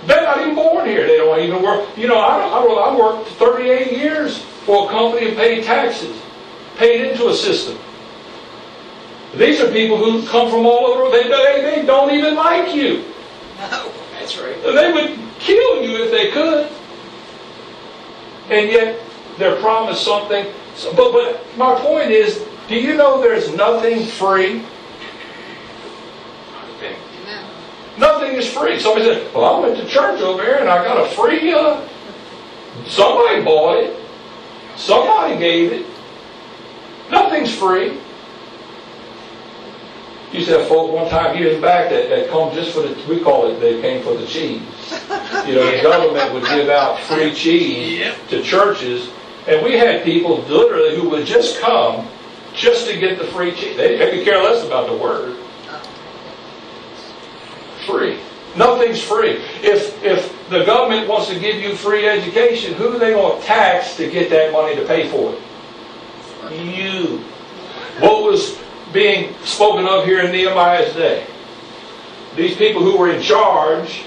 They're 0.06 0.22
not 0.22 0.40
even 0.40 0.54
born 0.54 0.86
here. 0.86 1.06
They 1.06 1.16
don't 1.16 1.40
even 1.40 1.62
work. 1.62 1.96
You 1.96 2.08
know, 2.08 2.18
I, 2.18 2.38
I, 2.38 2.60
I 2.60 2.96
worked 2.96 3.30
38 3.30 3.92
years 3.92 4.38
for 4.64 4.86
a 4.86 4.92
company 4.92 5.28
and 5.28 5.36
paid 5.36 5.64
taxes, 5.64 6.16
paid 6.76 7.10
into 7.10 7.28
a 7.28 7.34
system. 7.34 7.78
These 9.36 9.60
are 9.60 9.70
people 9.70 9.96
who 9.96 10.26
come 10.28 10.50
from 10.50 10.64
all 10.66 10.86
over. 10.86 11.10
They, 11.10 11.24
they, 11.24 11.80
they 11.80 11.86
don't 11.86 12.12
even 12.12 12.36
like 12.36 12.74
you. 12.74 13.04
No, 13.58 13.92
that's 14.12 14.38
right. 14.38 14.60
They 14.62 14.92
would 14.92 15.18
kill 15.40 15.82
you 15.82 16.04
if 16.04 16.10
they 16.10 16.30
could. 16.30 16.70
And 18.50 18.70
yet, 18.70 19.00
they're 19.38 19.60
promised 19.60 20.04
something. 20.04 20.46
So, 20.76 20.94
but, 20.94 21.12
but 21.12 21.56
my 21.56 21.74
point 21.80 22.10
is, 22.10 22.46
do 22.68 22.76
you 22.76 22.96
know 22.96 23.20
there's 23.20 23.54
nothing 23.54 24.06
free? 24.06 24.64
Nothing 27.96 28.32
is 28.32 28.52
free. 28.52 28.80
Somebody 28.80 29.04
said, 29.04 29.34
well, 29.34 29.44
I 29.44 29.60
went 29.60 29.76
to 29.78 29.86
church 29.86 30.20
over 30.20 30.42
here 30.42 30.56
and 30.56 30.68
I 30.68 30.84
got 30.84 31.06
a 31.06 31.14
free, 31.14 31.52
uh, 31.52 31.86
somebody 32.86 33.44
bought 33.44 33.78
it. 33.78 33.96
Somebody 34.76 35.38
gave 35.38 35.72
it. 35.72 35.86
Nothing's 37.10 37.54
free. 37.54 38.00
Used 40.32 40.48
to 40.48 40.58
have 40.58 40.68
folk 40.68 40.92
one 40.92 41.08
time 41.08 41.38
years 41.38 41.60
back 41.60 41.90
that, 41.90 42.08
that 42.08 42.28
come 42.28 42.52
just 42.54 42.72
for 42.72 42.80
the, 42.80 42.94
we 43.08 43.20
call 43.20 43.50
it, 43.50 43.60
they 43.60 43.80
came 43.80 44.02
for 44.02 44.14
the 44.14 44.26
cheese. 44.26 44.62
You 45.46 45.54
know, 45.54 45.76
the 45.76 45.80
government 45.82 46.32
would 46.34 46.44
give 46.44 46.68
out 46.68 46.98
free 47.00 47.32
cheese 47.32 48.12
to 48.30 48.42
churches, 48.42 49.10
and 49.46 49.64
we 49.64 49.78
had 49.78 50.02
people 50.02 50.38
literally 50.42 50.96
who 50.96 51.08
would 51.10 51.24
just 51.24 51.60
come 51.60 52.08
just 52.52 52.88
to 52.88 52.98
get 52.98 53.18
the 53.18 53.26
free 53.26 53.52
cheese. 53.52 53.76
They, 53.76 53.96
they 53.96 54.10
could 54.10 54.24
care 54.24 54.42
less 54.42 54.66
about 54.66 54.88
the 54.88 54.96
word. 54.96 55.36
Free. 57.86 58.18
Nothing's 58.56 59.02
free. 59.02 59.36
If 59.62 60.02
if 60.02 60.32
the 60.48 60.64
government 60.64 61.08
wants 61.08 61.28
to 61.28 61.38
give 61.38 61.56
you 61.56 61.74
free 61.74 62.06
education, 62.06 62.74
who 62.74 62.94
are 62.94 62.98
they 62.98 63.10
going 63.12 63.40
to 63.40 63.46
tax 63.46 63.96
to 63.96 64.10
get 64.10 64.30
that 64.30 64.52
money 64.52 64.76
to 64.76 64.84
pay 64.84 65.08
for 65.08 65.32
it? 65.32 65.40
You. 66.52 67.18
What 68.00 68.22
was 68.24 68.58
being 68.92 69.34
spoken 69.44 69.86
of 69.86 70.04
here 70.04 70.20
in 70.20 70.32
Nehemiah's 70.32 70.92
day? 70.94 71.26
These 72.36 72.56
people 72.56 72.82
who 72.82 72.98
were 72.98 73.10
in 73.10 73.22
charge 73.22 74.02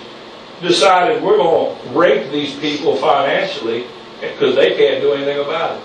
decided 0.62 1.24
we're 1.24 1.38
going 1.38 1.78
to 1.78 1.90
rape 1.90 2.32
these 2.32 2.54
people 2.56 2.96
financially 2.98 3.86
because 4.20 4.56
they 4.56 4.76
can't 4.76 5.02
do 5.02 5.14
anything 5.14 5.40
about 5.40 5.78
it. 5.78 5.84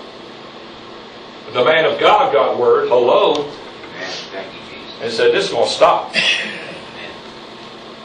The 1.53 1.63
man 1.63 1.85
of 1.85 1.99
God 1.99 2.33
got 2.33 2.57
word, 2.57 2.89
hello, 2.89 3.35
Man, 3.35 3.51
thank 4.31 4.51
you, 4.53 4.59
Jesus. 4.75 5.01
and 5.01 5.13
said, 5.13 5.33
this 5.33 5.45
is 5.45 5.51
going 5.51 5.67
to 5.67 5.71
stop. 5.71 6.15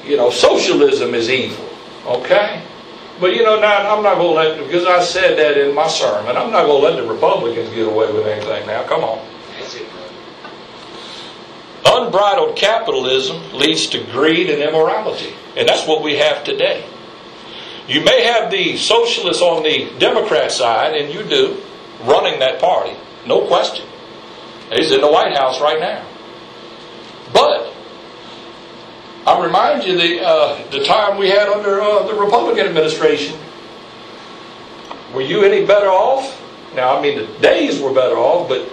You 0.05 0.17
know, 0.17 0.31
socialism 0.31 1.13
is 1.15 1.29
evil, 1.29 1.69
okay? 2.07 2.63
But 3.21 3.35
you 3.35 3.43
know, 3.43 3.59
now 3.61 3.97
I'm 3.97 4.03
not 4.03 4.17
going 4.17 4.35
to 4.35 4.59
let, 4.59 4.67
because 4.67 4.87
I 4.87 5.03
said 5.03 5.37
that 5.39 5.59
in 5.59 5.75
my 5.75 5.89
sermon, 5.89 6.37
I'm 6.37 6.53
not 6.53 6.67
going 6.67 6.83
to 6.83 6.89
let 6.89 6.97
the 7.03 7.13
Republicans 7.13 7.69
get 7.71 7.87
away 7.87 8.13
with 8.13 8.27
anything 8.27 8.67
now. 8.67 8.85
Come 8.85 9.03
on. 9.03 9.27
That's 9.59 9.75
it, 9.75 9.89
brother. 9.91 10.15
Unbridled 11.85 12.57
capitalism 12.57 13.53
leads 13.53 13.89
to 13.89 14.05
greed 14.13 14.51
and 14.51 14.63
immorality. 14.63 15.35
And 15.57 15.69
that's 15.69 15.87
what 15.87 16.03
we 16.03 16.17
have 16.19 16.45
today. 16.45 16.85
You 17.89 18.05
may 18.05 18.23
have 18.23 18.51
the 18.51 18.77
socialists 18.77 19.43
on 19.43 19.63
the 19.65 19.91
Democrat 19.99 20.53
side, 20.53 20.95
and 20.95 21.13
you 21.13 21.25
do, 21.25 21.61
running 22.05 22.39
that 22.39 22.61
party. 22.61 22.95
No 23.27 23.47
question. 23.47 23.87
He's 24.71 24.93
in 24.93 25.01
the 25.01 25.11
White 25.11 25.35
House 25.37 25.61
right 25.61 25.81
now. 25.81 26.07
But 27.33 27.75
I 29.29 29.45
remind 29.45 29.85
you 29.85 29.95
the 29.95 30.27
uh, 30.27 30.71
the 30.71 30.85
time 30.85 31.19
we 31.19 31.29
had 31.29 31.49
under 31.49 31.83
uh, 31.83 32.07
the 32.07 32.15
Republican 32.15 32.67
administration. 32.67 33.39
Were 35.15 35.21
you 35.21 35.43
any 35.43 35.67
better 35.67 35.89
off? 35.89 36.43
Now, 36.75 36.97
I 36.97 37.03
mean, 37.03 37.19
the 37.19 37.27
days 37.41 37.79
were 37.79 37.93
better 37.93 38.17
off, 38.17 38.49
but 38.49 38.67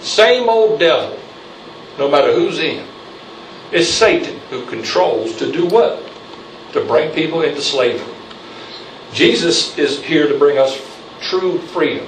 same 0.00 0.48
old 0.50 0.80
devil, 0.80 1.18
no 1.98 2.10
matter 2.10 2.34
who's 2.34 2.58
in. 2.58 2.86
It's 3.72 3.88
Satan 3.88 4.38
who 4.50 4.66
controls 4.66 5.36
to 5.36 5.50
do 5.50 5.66
what? 5.66 6.02
To 6.72 6.84
bring 6.84 7.10
people 7.14 7.42
into 7.42 7.62
slavery. 7.62 8.14
Jesus 9.14 9.76
is 9.78 10.02
here 10.02 10.28
to 10.28 10.38
bring 10.38 10.58
us 10.58 10.78
true 11.22 11.58
freedom. 11.58 12.06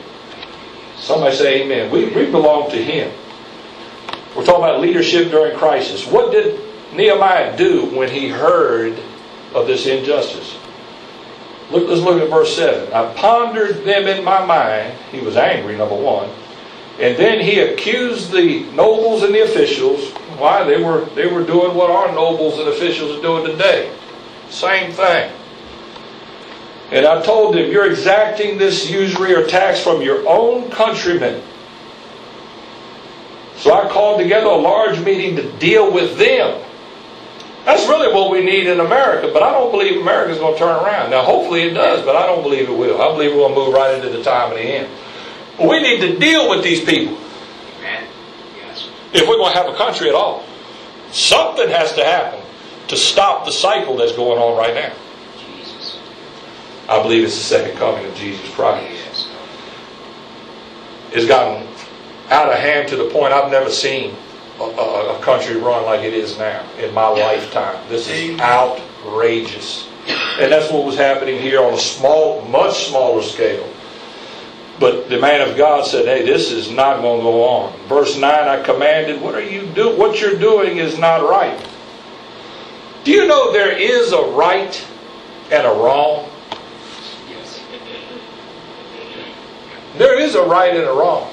Somebody 0.98 1.36
say 1.36 1.62
amen. 1.62 1.90
We, 1.90 2.06
we 2.10 2.30
belong 2.30 2.70
to 2.70 2.76
him. 2.76 3.12
We're 4.36 4.44
talking 4.44 4.64
about 4.64 4.80
leadership 4.80 5.30
during 5.30 5.56
crisis. 5.58 6.06
What 6.06 6.30
did 6.30 6.60
Nehemiah 6.94 7.56
do 7.56 7.86
when 7.86 8.10
he 8.10 8.28
heard 8.28 8.98
of 9.54 9.66
this 9.66 9.86
injustice? 9.86 10.56
Look, 11.70 11.88
let's 11.88 12.00
look 12.00 12.20
at 12.20 12.28
verse 12.30 12.56
7. 12.56 12.92
I 12.92 13.12
pondered 13.14 13.84
them 13.84 14.06
in 14.06 14.24
my 14.24 14.44
mind. 14.44 14.96
He 15.12 15.20
was 15.20 15.36
angry, 15.36 15.76
number 15.76 15.94
one. 15.94 16.28
And 17.00 17.16
then 17.16 17.40
he 17.40 17.60
accused 17.60 18.30
the 18.30 18.64
nobles 18.72 19.22
and 19.22 19.34
the 19.34 19.42
officials. 19.42 20.10
Why? 20.38 20.64
They 20.64 20.82
were, 20.82 21.06
they 21.14 21.26
were 21.26 21.44
doing 21.44 21.74
what 21.74 21.90
our 21.90 22.12
nobles 22.12 22.58
and 22.58 22.68
officials 22.68 23.18
are 23.18 23.22
doing 23.22 23.46
today. 23.46 23.92
Same 24.48 24.92
thing. 24.92 25.32
And 26.90 27.06
I 27.06 27.22
told 27.22 27.54
them, 27.54 27.70
You're 27.70 27.88
exacting 27.88 28.58
this 28.58 28.90
usury 28.90 29.34
or 29.34 29.46
tax 29.46 29.80
from 29.80 30.02
your 30.02 30.28
own 30.28 30.70
countrymen. 30.70 31.42
So 33.60 33.72
I 33.74 33.88
called 33.88 34.20
together 34.20 34.46
a 34.46 34.56
large 34.56 34.98
meeting 35.00 35.36
to 35.36 35.52
deal 35.58 35.92
with 35.92 36.16
them. 36.18 36.64
That's 37.66 37.86
really 37.86 38.12
what 38.12 38.30
we 38.30 38.42
need 38.42 38.66
in 38.66 38.80
America, 38.80 39.28
but 39.32 39.42
I 39.42 39.52
don't 39.52 39.70
believe 39.70 40.00
America's 40.00 40.38
going 40.38 40.54
to 40.54 40.58
turn 40.58 40.82
around. 40.82 41.10
Now, 41.10 41.22
hopefully 41.22 41.64
it 41.64 41.74
does, 41.74 42.02
but 42.06 42.16
I 42.16 42.24
don't 42.26 42.42
believe 42.42 42.70
it 42.70 42.76
will. 42.76 43.00
I 43.02 43.12
believe 43.12 43.32
we're 43.32 43.40
going 43.40 43.54
to 43.54 43.60
move 43.60 43.74
right 43.74 43.94
into 43.94 44.08
the 44.08 44.22
time 44.24 44.50
of 44.52 44.56
the 44.56 44.64
end. 44.64 44.88
But 45.58 45.68
we 45.68 45.82
need 45.82 46.00
to 46.00 46.18
deal 46.18 46.48
with 46.48 46.64
these 46.64 46.80
people 46.82 47.18
Yes. 48.56 48.88
if 49.12 49.28
we're 49.28 49.36
going 49.36 49.52
to 49.52 49.58
have 49.58 49.68
a 49.68 49.76
country 49.76 50.08
at 50.08 50.14
all. 50.14 50.42
Something 51.12 51.68
has 51.68 51.92
to 51.96 52.04
happen 52.04 52.40
to 52.88 52.96
stop 52.96 53.44
the 53.44 53.52
cycle 53.52 53.94
that's 53.96 54.12
going 54.12 54.38
on 54.38 54.56
right 54.56 54.74
now. 54.74 54.92
Jesus. 55.38 55.98
I 56.88 57.02
believe 57.02 57.24
it's 57.24 57.36
the 57.36 57.42
second 57.44 57.76
coming 57.76 58.06
of 58.06 58.14
Jesus 58.14 58.48
Christ. 58.54 58.90
Yes. 58.90 59.28
It's 61.12 61.26
gotten 61.26 61.66
out 62.30 62.48
of 62.48 62.58
hand 62.58 62.88
to 62.88 62.96
the 62.96 63.10
point 63.10 63.32
I've 63.32 63.50
never 63.50 63.70
seen 63.70 64.14
a, 64.58 64.62
a, 64.62 65.18
a 65.18 65.22
country 65.22 65.56
run 65.56 65.84
like 65.84 66.00
it 66.00 66.14
is 66.14 66.38
now 66.38 66.64
in 66.78 66.94
my 66.94 67.08
lifetime. 67.08 67.82
This 67.88 68.08
is 68.08 68.38
outrageous. 68.40 69.88
And 70.38 70.50
that's 70.50 70.72
what 70.72 70.84
was 70.84 70.96
happening 70.96 71.40
here 71.40 71.62
on 71.62 71.74
a 71.74 71.78
small, 71.78 72.42
much 72.42 72.88
smaller 72.88 73.22
scale. 73.22 73.68
But 74.78 75.10
the 75.10 75.20
man 75.20 75.46
of 75.46 75.58
God 75.58 75.86
said, 75.86 76.06
"Hey, 76.06 76.24
this 76.24 76.50
is 76.50 76.70
not 76.70 77.02
going 77.02 77.18
to 77.18 77.24
go 77.24 77.44
on." 77.44 77.78
Verse 77.86 78.16
nine, 78.16 78.48
I 78.48 78.62
commanded, 78.62 79.20
"What 79.20 79.34
are 79.34 79.42
you 79.42 79.66
do? 79.66 79.94
What 79.94 80.20
you're 80.20 80.38
doing 80.38 80.78
is 80.78 80.98
not 80.98 81.28
right." 81.28 81.60
Do 83.04 83.10
you 83.10 83.26
know 83.26 83.52
there 83.52 83.76
is 83.76 84.12
a 84.12 84.22
right 84.22 84.86
and 85.50 85.66
a 85.66 85.70
wrong? 85.70 86.30
Yes. 87.28 87.60
There 89.98 90.18
is 90.18 90.34
a 90.34 90.42
right 90.42 90.74
and 90.74 90.84
a 90.84 90.92
wrong. 90.92 91.30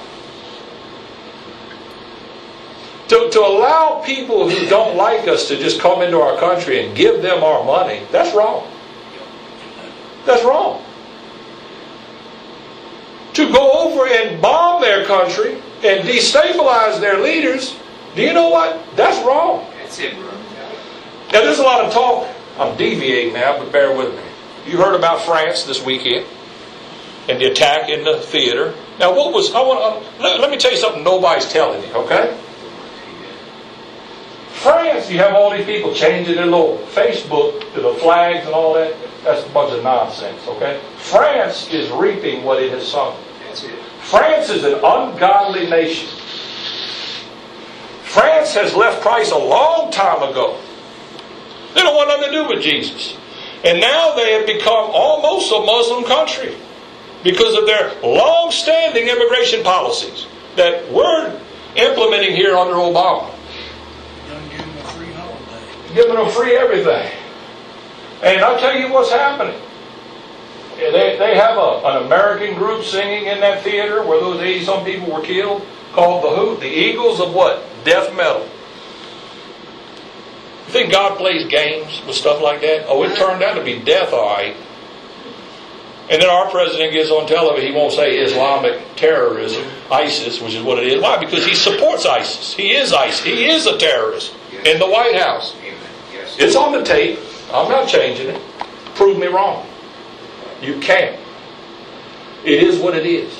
To, 3.10 3.30
to 3.32 3.40
allow 3.40 4.02
people 4.06 4.50
who 4.50 4.68
don't 4.68 4.98
like 4.98 5.28
us 5.28 5.48
to 5.48 5.58
just 5.58 5.80
come 5.80 6.02
into 6.02 6.20
our 6.20 6.38
country 6.38 6.86
and 6.86 6.96
give 6.96 7.22
them 7.22 7.42
our 7.42 7.64
money, 7.64 8.02
that's 8.12 8.36
wrong. 8.36 8.68
That's 10.26 10.44
wrong. 10.44 10.84
To 13.34 13.52
go 13.52 13.72
over 13.72 14.08
and 14.08 14.42
bomb 14.42 14.82
their 14.82 15.06
country 15.06 15.54
and 15.86 16.06
destabilize 16.06 17.00
their 17.00 17.22
leaders, 17.22 17.78
do 18.16 18.24
you 18.24 18.34
know 18.34 18.50
what? 18.50 18.84
That's 18.98 19.26
wrong. 19.26 19.66
That's 19.76 20.00
it, 20.00 20.16
brother. 20.16 20.38
Now, 21.32 21.42
there's 21.42 21.60
a 21.60 21.64
lot 21.64 21.86
of 21.86 21.94
talk. 21.94 22.28
I'm 22.58 22.76
deviating 22.78 23.34
now, 23.34 23.58
but 23.58 23.72
bear 23.72 23.96
with 23.96 24.14
me. 24.16 24.24
You 24.70 24.78
heard 24.78 24.96
about 24.96 25.22
France 25.22 25.64
this 25.64 25.86
weekend 25.86 26.26
and 27.30 27.40
the 27.40 27.46
attack 27.46 27.90
in 27.90 28.04
the 28.04 28.18
theater. 28.18 28.74
Now, 29.00 29.16
what 29.16 29.34
was 29.34 29.54
I 29.54 29.62
want? 29.62 29.80
Uh, 29.80 30.22
let, 30.22 30.40
let 30.40 30.50
me 30.50 30.58
tell 30.58 30.72
you 30.72 30.78
something. 30.78 31.04
Nobody's 31.04 31.50
telling 31.50 31.84
you, 31.84 31.94
okay? 31.94 32.38
France 34.62 35.10
you 35.10 35.18
have 35.20 35.34
all 35.34 35.52
these 35.52 35.66
people 35.66 35.94
changing 35.94 36.36
their 36.36 36.46
little 36.46 36.78
Facebook 36.94 37.60
to 37.74 37.82
the 37.82 37.94
flags 37.96 38.46
and 38.46 38.56
all 38.56 38.74
that. 38.74 38.96
That's 39.24 39.46
a 39.46 39.50
bunch 39.50 39.74
of 39.74 39.84
nonsense, 39.84 40.48
okay? 40.48 40.82
France 40.98 41.70
is 41.70 41.90
reaping 41.92 42.44
what 42.44 42.62
it 42.62 42.72
has 42.72 42.88
sown. 42.88 43.16
France 44.02 44.50
is 44.50 44.64
an 44.64 44.76
ungodly 44.76 45.70
nation. 45.70 46.08
France 48.04 48.54
has 48.54 48.74
left 48.74 49.02
Christ 49.02 49.32
a 49.32 49.38
long 49.38 49.92
time 49.92 50.24
ago. 50.24 50.58
They 51.76 51.82
don't 51.82 51.96
want 51.96 52.10
nothing 52.10 52.32
to 52.32 52.32
do 52.32 52.48
with 52.48 52.64
Jesus. 52.64 53.18
And 53.64 53.80
now 53.80 54.16
they 54.16 54.32
have 54.34 54.48
become 54.48 54.90
almost 54.92 55.52
a 55.52 55.60
Muslim 55.60 56.04
country 56.06 56.56
because 57.24 57.56
of 57.56 57.66
their 57.66 57.94
long 58.02 58.50
standing 58.52 59.08
immigration 59.08 59.64
policies 59.64 60.26
that 60.56 60.90
we're 60.92 61.40
implementing 61.76 62.36
here 62.36 62.56
under 62.56 62.76
Obama. 62.76 63.30
Done 64.28 64.50
give 64.50 64.60
them 64.60 64.70
a 64.70 64.84
free 64.90 65.12
holiday. 65.12 65.87
Giving 65.98 66.14
them 66.14 66.30
free 66.30 66.56
everything. 66.56 67.12
And 68.22 68.42
I'll 68.42 68.60
tell 68.60 68.78
you 68.78 68.94
what's 68.94 69.10
happening. 69.10 69.60
They, 70.76 71.18
they 71.18 71.36
have 71.36 71.58
a, 71.58 71.82
an 71.86 72.06
American 72.06 72.54
group 72.56 72.84
singing 72.84 73.26
in 73.26 73.40
that 73.40 73.64
theater 73.64 74.04
where 74.06 74.20
those 74.20 74.40
80 74.40 74.64
some 74.64 74.86
people 74.86 75.12
were 75.12 75.24
killed 75.24 75.66
called 75.94 76.24
the 76.24 76.30
Who? 76.36 76.58
The 76.58 76.68
Eagles 76.68 77.20
of 77.20 77.34
what? 77.34 77.64
Death 77.84 78.16
metal. 78.16 78.48
You 80.68 80.74
think 80.74 80.92
God 80.92 81.18
plays 81.18 81.48
games 81.48 82.04
with 82.06 82.16
stuff 82.16 82.44
like 82.44 82.62
that? 82.62 82.86
Oh, 82.88 83.02
it 83.02 83.16
turned 83.18 83.42
out 83.42 83.56
to 83.56 83.64
be 83.64 83.80
death, 83.80 84.14
all 84.14 84.36
right. 84.36 84.56
And 86.12 86.22
then 86.22 86.30
our 86.30 86.48
president 86.52 86.94
gets 86.94 87.10
on 87.10 87.28
television, 87.28 87.72
he 87.72 87.76
won't 87.76 87.94
say 87.94 88.20
Islamic 88.20 88.84
terrorism, 88.96 89.66
ISIS, 89.92 90.40
which 90.42 90.54
is 90.54 90.62
what 90.62 90.78
it 90.78 90.88
is. 90.94 91.02
Why? 91.02 91.18
Because 91.18 91.44
he 91.44 91.56
supports 91.56 92.06
ISIS. 92.06 92.54
He 92.54 92.76
is 92.76 92.94
ISIS. 92.94 93.24
He 93.24 93.50
is 93.50 93.66
a 93.66 93.80
terrorist 93.80 94.36
in 94.64 94.78
the 94.78 94.88
White 94.88 95.16
House. 95.16 95.56
Yes. 96.28 96.36
It's 96.40 96.56
on 96.56 96.72
the 96.72 96.84
tape. 96.84 97.20
I'm 97.54 97.70
not 97.70 97.88
changing 97.88 98.30
it. 98.30 98.42
Prove 98.96 99.18
me 99.18 99.28
wrong. 99.28 99.66
You 100.62 100.80
can't. 100.80 101.18
It 102.44 102.64
is 102.64 102.80
what 102.80 102.96
it 102.96 103.06
is. 103.06 103.34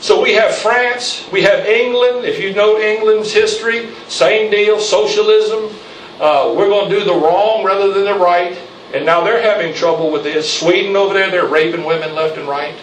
So 0.00 0.22
we 0.22 0.32
have 0.32 0.54
France, 0.54 1.28
we 1.30 1.42
have 1.42 1.66
England. 1.66 2.24
If 2.24 2.40
you 2.40 2.54
know 2.54 2.80
England's 2.80 3.32
history, 3.32 3.90
same 4.08 4.50
deal, 4.50 4.80
socialism. 4.80 5.74
Uh, 6.18 6.54
we're 6.56 6.68
going 6.68 6.88
to 6.90 6.98
do 6.98 7.04
the 7.04 7.14
wrong 7.14 7.64
rather 7.64 7.92
than 7.92 8.04
the 8.04 8.14
right. 8.14 8.58
And 8.94 9.04
now 9.04 9.22
they're 9.22 9.42
having 9.42 9.74
trouble 9.74 10.10
with 10.10 10.22
this. 10.22 10.50
Sweden 10.52 10.96
over 10.96 11.12
there, 11.12 11.30
they're 11.30 11.46
raping 11.46 11.84
women 11.84 12.14
left 12.14 12.38
and 12.38 12.48
right. 12.48 12.74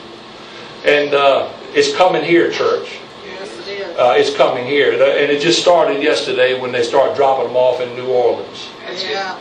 And 0.86 1.14
uh, 1.14 1.52
it's 1.74 1.96
coming 1.96 2.24
here, 2.24 2.52
church. 2.52 3.00
Yes, 3.26 3.68
it 3.68 3.68
is. 3.68 3.98
Uh, 3.98 4.14
it's 4.16 4.36
coming 4.36 4.66
here. 4.66 4.94
And 4.94 5.32
it 5.32 5.42
just 5.42 5.60
started 5.60 6.04
yesterday 6.04 6.60
when 6.60 6.72
they 6.72 6.84
start 6.84 7.16
dropping 7.16 7.48
them 7.48 7.58
off 7.58 7.82
in 7.82 7.96
New 7.96 8.08
Orleans. 8.08 8.70
That's 8.88 9.04
Yeah. 9.04 9.40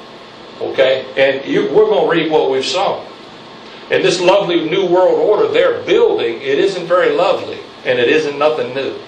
Okay? 0.61 1.07
And 1.17 1.47
you, 1.47 1.63
we're 1.73 1.87
going 1.87 2.09
to 2.09 2.23
reap 2.23 2.31
what 2.31 2.51
we've 2.51 2.65
sown. 2.65 3.07
And 3.91 4.05
this 4.05 4.21
lovely 4.21 4.69
new 4.69 4.87
world 4.87 5.19
order 5.19 5.49
they're 5.49 5.83
building, 5.85 6.37
it 6.37 6.59
isn't 6.59 6.87
very 6.87 7.15
lovely, 7.15 7.61
and 7.85 7.99
it 7.99 8.09
isn't 8.09 8.39
nothing 8.39 8.75
new. 8.75 8.99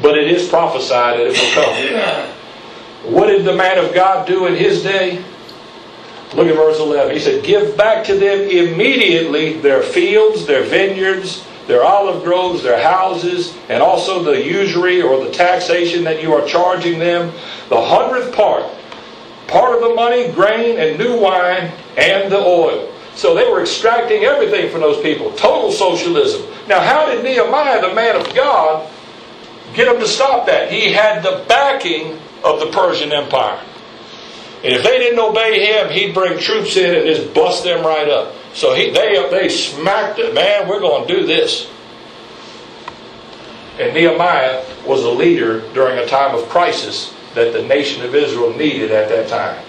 But 0.00 0.16
it 0.16 0.30
is 0.30 0.48
prophesied 0.48 1.18
that 1.18 1.26
it 1.26 1.38
will 1.38 1.54
come. 1.54 2.34
What 3.04 3.28
did 3.28 3.44
the 3.44 3.54
man 3.54 3.78
of 3.78 3.94
God 3.94 4.26
do 4.26 4.46
in 4.46 4.56
his 4.56 4.82
day? 4.82 5.24
Look 6.34 6.48
at 6.48 6.56
verse 6.56 6.80
11. 6.80 7.14
He 7.14 7.20
said, 7.20 7.44
Give 7.44 7.76
back 7.76 8.04
to 8.06 8.18
them 8.18 8.40
immediately 8.40 9.60
their 9.60 9.82
fields, 9.82 10.46
their 10.46 10.64
vineyards, 10.64 11.46
their 11.68 11.84
olive 11.84 12.24
groves, 12.24 12.64
their 12.64 12.82
houses, 12.82 13.56
and 13.68 13.80
also 13.80 14.20
the 14.20 14.44
usury 14.44 15.00
or 15.00 15.24
the 15.24 15.30
taxation 15.30 16.02
that 16.04 16.20
you 16.20 16.34
are 16.34 16.44
charging 16.44 16.98
them, 16.98 17.32
the 17.68 17.80
hundredth 17.80 18.34
part 18.34 18.64
part 19.48 19.74
of 19.74 19.80
the 19.80 19.94
money, 19.94 20.30
grain, 20.32 20.78
and 20.78 20.98
new 20.98 21.20
wine, 21.20 21.72
and 21.96 22.30
the 22.30 22.38
oil. 22.38 22.92
So 23.14 23.34
they 23.34 23.50
were 23.50 23.62
extracting 23.62 24.24
everything 24.24 24.70
from 24.70 24.82
those 24.82 25.02
people. 25.02 25.32
Total 25.32 25.72
socialism. 25.72 26.42
Now, 26.68 26.80
how 26.80 27.06
did 27.06 27.24
Nehemiah, 27.24 27.80
the 27.80 27.94
man 27.94 28.14
of 28.14 28.32
God, 28.34 28.88
get 29.74 29.86
them 29.86 29.98
to 29.98 30.06
stop 30.06 30.46
that? 30.46 30.70
He 30.70 30.92
had 30.92 31.22
the 31.22 31.44
backing 31.48 32.20
of 32.44 32.60
the 32.60 32.66
Persian 32.66 33.10
Empire. 33.10 33.60
And 34.62 34.72
if 34.72 34.82
they 34.82 34.98
didn't 34.98 35.18
obey 35.18 35.66
him, 35.66 35.90
he'd 35.90 36.14
bring 36.14 36.38
troops 36.38 36.76
in 36.76 36.94
and 36.94 37.06
just 37.06 37.32
bust 37.34 37.64
them 37.64 37.84
right 37.84 38.08
up. 38.08 38.34
So 38.54 38.74
he, 38.74 38.90
they, 38.90 39.28
they 39.30 39.48
smacked 39.48 40.18
it. 40.18 40.34
Man, 40.34 40.68
we're 40.68 40.80
going 40.80 41.06
to 41.06 41.14
do 41.14 41.26
this. 41.26 41.70
And 43.80 43.94
Nehemiah 43.94 44.64
was 44.86 45.04
a 45.04 45.10
leader 45.10 45.60
during 45.72 45.98
a 45.98 46.06
time 46.06 46.34
of 46.34 46.48
crisis 46.48 47.14
that 47.38 47.52
the 47.52 47.62
nation 47.62 48.04
of 48.04 48.14
Israel 48.14 48.52
needed 48.54 48.90
at 48.90 49.08
that 49.08 49.28
time. 49.28 49.64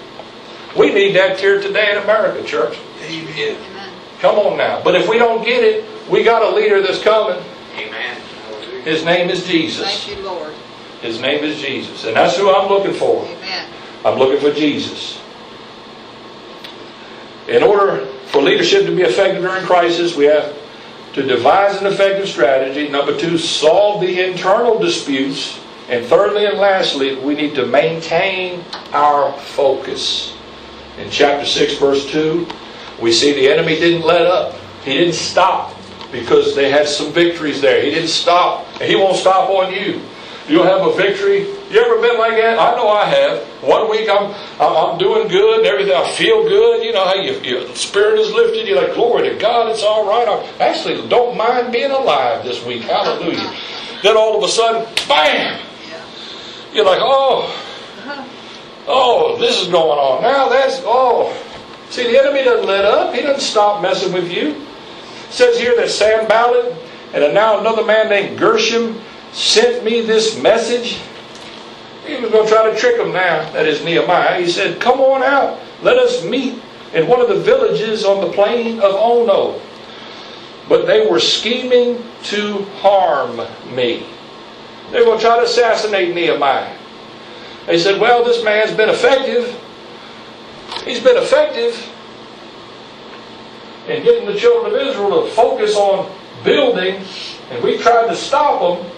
We 0.76 0.92
need 0.92 1.16
that 1.16 1.40
here 1.40 1.62
today 1.62 1.92
in 1.92 2.04
America, 2.04 2.44
church. 2.44 2.78
Amen. 3.04 3.56
Amen. 3.56 3.94
Come 4.20 4.38
on 4.40 4.58
now. 4.58 4.84
But 4.84 4.96
if 4.96 5.08
we 5.08 5.18
don't 5.18 5.46
get 5.46 5.64
it, 5.64 5.86
we 6.10 6.24
got 6.24 6.42
a 6.42 6.56
leader 6.56 6.82
that's 6.82 7.02
coming. 7.02 7.42
Amen. 7.76 8.22
His 8.84 9.06
name 9.06 9.30
is 9.30 9.46
Jesus. 9.46 10.04
Thank 10.04 10.18
you, 10.18 10.24
Lord. 10.24 10.54
His 11.02 11.22
name 11.22 11.44
is 11.44 11.62
Jesus. 11.62 12.06
And 12.06 12.16
that's 12.16 12.36
who 12.36 12.54
I'm 12.54 12.70
looking 12.70 12.94
for. 12.94 13.24
Amen. 13.26 13.70
I'm 14.04 14.18
looking 14.18 14.40
for 14.40 14.54
Jesus. 14.54 15.22
In 17.48 17.64
order 17.64 18.06
for 18.28 18.42
leadership 18.42 18.86
to 18.86 18.96
be 18.96 19.04
effective 19.04 19.44
during 19.44 19.66
crisis, 19.66 20.16
we 20.16 20.26
have 20.26 20.56
to 21.14 21.24
devise 21.24 21.80
an 21.82 21.88
effective 21.88 22.28
strategy. 22.28 22.90
Number 22.90 23.18
two, 23.18 23.38
solve 23.38 24.02
the 24.02 24.24
internal 24.24 24.80
disputes. 24.80 25.60
And 25.90 26.06
thirdly 26.06 26.46
and 26.46 26.60
lastly, 26.60 27.16
we 27.16 27.34
need 27.34 27.56
to 27.56 27.66
maintain 27.66 28.64
our 28.94 29.34
focus. 29.34 30.36
In 31.00 31.10
chapter 31.10 31.46
6, 31.46 31.78
verse 31.80 32.06
2, 32.12 32.48
we 33.02 33.12
see 33.12 33.34
the 33.34 33.50
enemy 33.50 33.76
didn't 33.80 34.06
let 34.06 34.22
up. 34.22 34.54
He 34.84 34.94
didn't 34.94 35.16
stop 35.16 35.76
because 36.12 36.56
they 36.56 36.70
had 36.70 36.88
some 36.88 37.12
victories 37.12 37.60
there. 37.60 37.82
He 37.82 37.90
didn't 37.90 38.10
stop. 38.10 38.68
And 38.74 38.84
he 38.84 38.96
won't 38.96 39.18
stop 39.18 39.50
on 39.50 39.74
you. 39.74 40.00
You'll 40.48 40.64
have 40.64 40.82
a 40.82 40.94
victory. 40.96 41.42
You 41.72 41.80
ever 41.80 42.02
been 42.02 42.20
like 42.20 42.34
that? 42.34 42.60
I 42.60 42.76
know 42.76 42.90
I 42.90 43.06
have. 43.06 43.40
One 43.64 43.90
week 43.90 44.10
I'm 44.10 44.34
I'm, 44.60 44.98
doing 44.98 45.28
good 45.28 45.60
and 45.60 45.68
everything. 45.68 45.94
I 45.94 46.12
feel 46.12 46.44
good. 46.44 46.84
You 46.84 46.92
know 46.92 47.06
how 47.06 47.16
you, 47.16 47.34
your 47.42 47.76
spirit 47.76 48.20
is 48.20 48.32
lifted. 48.32 48.68
You're 48.68 48.82
like, 48.82 48.94
glory 48.94 49.30
to 49.30 49.36
God, 49.36 49.70
it's 49.70 49.84
all 49.84 50.08
right. 50.08 50.28
I 50.28 50.66
actually 50.66 51.08
don't 51.08 51.38
mind 51.38 51.72
being 51.72 51.92
alive 51.92 52.44
this 52.44 52.64
week. 52.66 52.84
Hallelujah. 52.84 53.56
Then 54.02 54.18
all 54.18 54.38
of 54.38 54.44
a 54.44 54.48
sudden, 54.48 54.88
bam! 55.08 55.69
You're 56.74 56.86
like, 56.86 57.00
oh, 57.02 57.44
uh-huh. 58.00 58.26
oh, 58.88 59.38
this 59.40 59.62
is 59.62 59.68
going 59.68 59.98
on. 60.00 60.22
Now 60.22 60.50
that's, 60.50 60.82
oh. 60.86 61.36
See, 61.90 62.04
the 62.04 62.20
enemy 62.20 62.44
doesn't 62.44 62.68
let 62.68 62.86
up. 62.86 63.16
He 63.16 63.22
doesn't 63.22 63.42
stop 63.42 63.82
messing 63.82 64.14
with 64.14 64.32
you. 64.32 64.50
It 64.50 65.32
says 65.32 65.60
here 65.60 65.76
that 65.76 65.90
Sanballat 65.90 66.76
and 67.14 67.34
now 67.34 67.60
another 67.60 67.84
man 67.84 68.10
named 68.10 68.38
Gershom 68.38 69.02
sent 69.32 69.84
me 69.84 70.02
this 70.02 70.42
message. 70.42 71.00
He 72.06 72.16
was 72.22 72.32
going 72.32 72.48
to 72.48 72.52
try 72.52 72.72
to 72.72 72.78
trick 72.78 73.00
him 73.00 73.12
now. 73.12 73.52
That 73.54 73.68
is 73.68 73.84
Nehemiah. 73.84 74.40
He 74.40 74.50
said, 74.50 74.80
come 74.80 75.00
on 75.00 75.24
out. 75.24 75.60
Let 75.82 75.98
us 75.98 76.24
meet 76.24 76.62
in 76.94 77.08
one 77.08 77.22
of 77.22 77.30
the 77.30 77.40
villages 77.40 78.04
on 78.04 78.22
the 78.22 78.32
plain 78.32 78.80
of 78.80 78.94
Ono. 78.96 79.60
But 80.68 80.86
they 80.86 81.08
were 81.08 81.20
scheming 81.20 82.04
to 82.26 82.64
harm 82.82 83.38
me. 83.76 84.06
They 84.92 85.04
to 85.04 85.18
try 85.20 85.38
to 85.38 85.44
assassinate 85.44 86.16
Nehemiah. 86.16 86.76
They 87.68 87.78
said, 87.78 88.02
well, 88.02 88.24
this 88.24 88.44
man's 88.44 88.76
been 88.76 88.90
effective. 88.90 89.60
He's 90.84 91.00
been 91.00 91.18
effective 91.18 91.88
in 93.88 94.04
getting 94.04 94.26
the 94.26 94.36
children 94.36 94.74
of 94.74 94.88
Israel 94.88 95.24
to 95.24 95.32
focus 95.32 95.76
on 95.76 96.12
building, 96.44 97.04
and 97.52 97.64
we 97.64 97.78
tried 97.78 98.08
to 98.08 98.16
stop 98.16 98.62
him. 98.62 98.92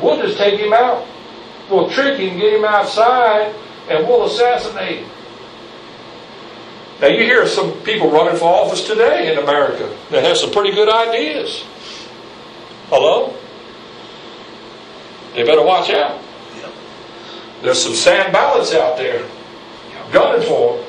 We'll 0.00 0.20
just 0.22 0.38
take 0.38 0.60
him 0.60 0.72
out. 0.72 1.06
We'll 1.70 1.90
trick 1.90 2.18
him, 2.18 2.38
get 2.38 2.54
him 2.54 2.64
outside, 2.64 3.54
and 3.88 4.06
we'll 4.06 4.26
assassinate 4.26 5.00
him. 5.00 5.10
Now, 7.00 7.08
you 7.08 7.24
hear 7.24 7.46
some 7.46 7.72
people 7.82 8.10
running 8.10 8.36
for 8.36 8.44
office 8.44 8.86
today 8.86 9.32
in 9.32 9.38
America 9.38 9.92
that 10.10 10.22
have 10.22 10.36
some 10.36 10.52
pretty 10.52 10.72
good 10.72 10.88
ideas. 10.88 11.64
Hello? 12.88 13.34
They 15.34 15.42
better 15.44 15.62
watch 15.62 15.90
out. 15.90 16.20
There's 17.62 17.82
some 17.82 17.92
Sanballats 17.92 18.74
out 18.74 18.96
there 18.96 19.26
gunning 20.12 20.46
for 20.46 20.76
them. 20.76 20.86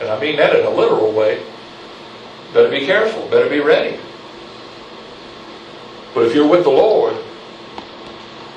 And 0.00 0.10
I 0.10 0.18
mean 0.20 0.36
that 0.36 0.54
in 0.56 0.64
a 0.64 0.70
literal 0.70 1.12
way. 1.12 1.42
Better 2.54 2.70
be 2.70 2.86
careful. 2.86 3.28
Better 3.28 3.48
be 3.48 3.60
ready. 3.60 3.98
But 6.14 6.26
if 6.26 6.34
you're 6.34 6.48
with 6.48 6.64
the 6.64 6.70
Lord, 6.70 7.14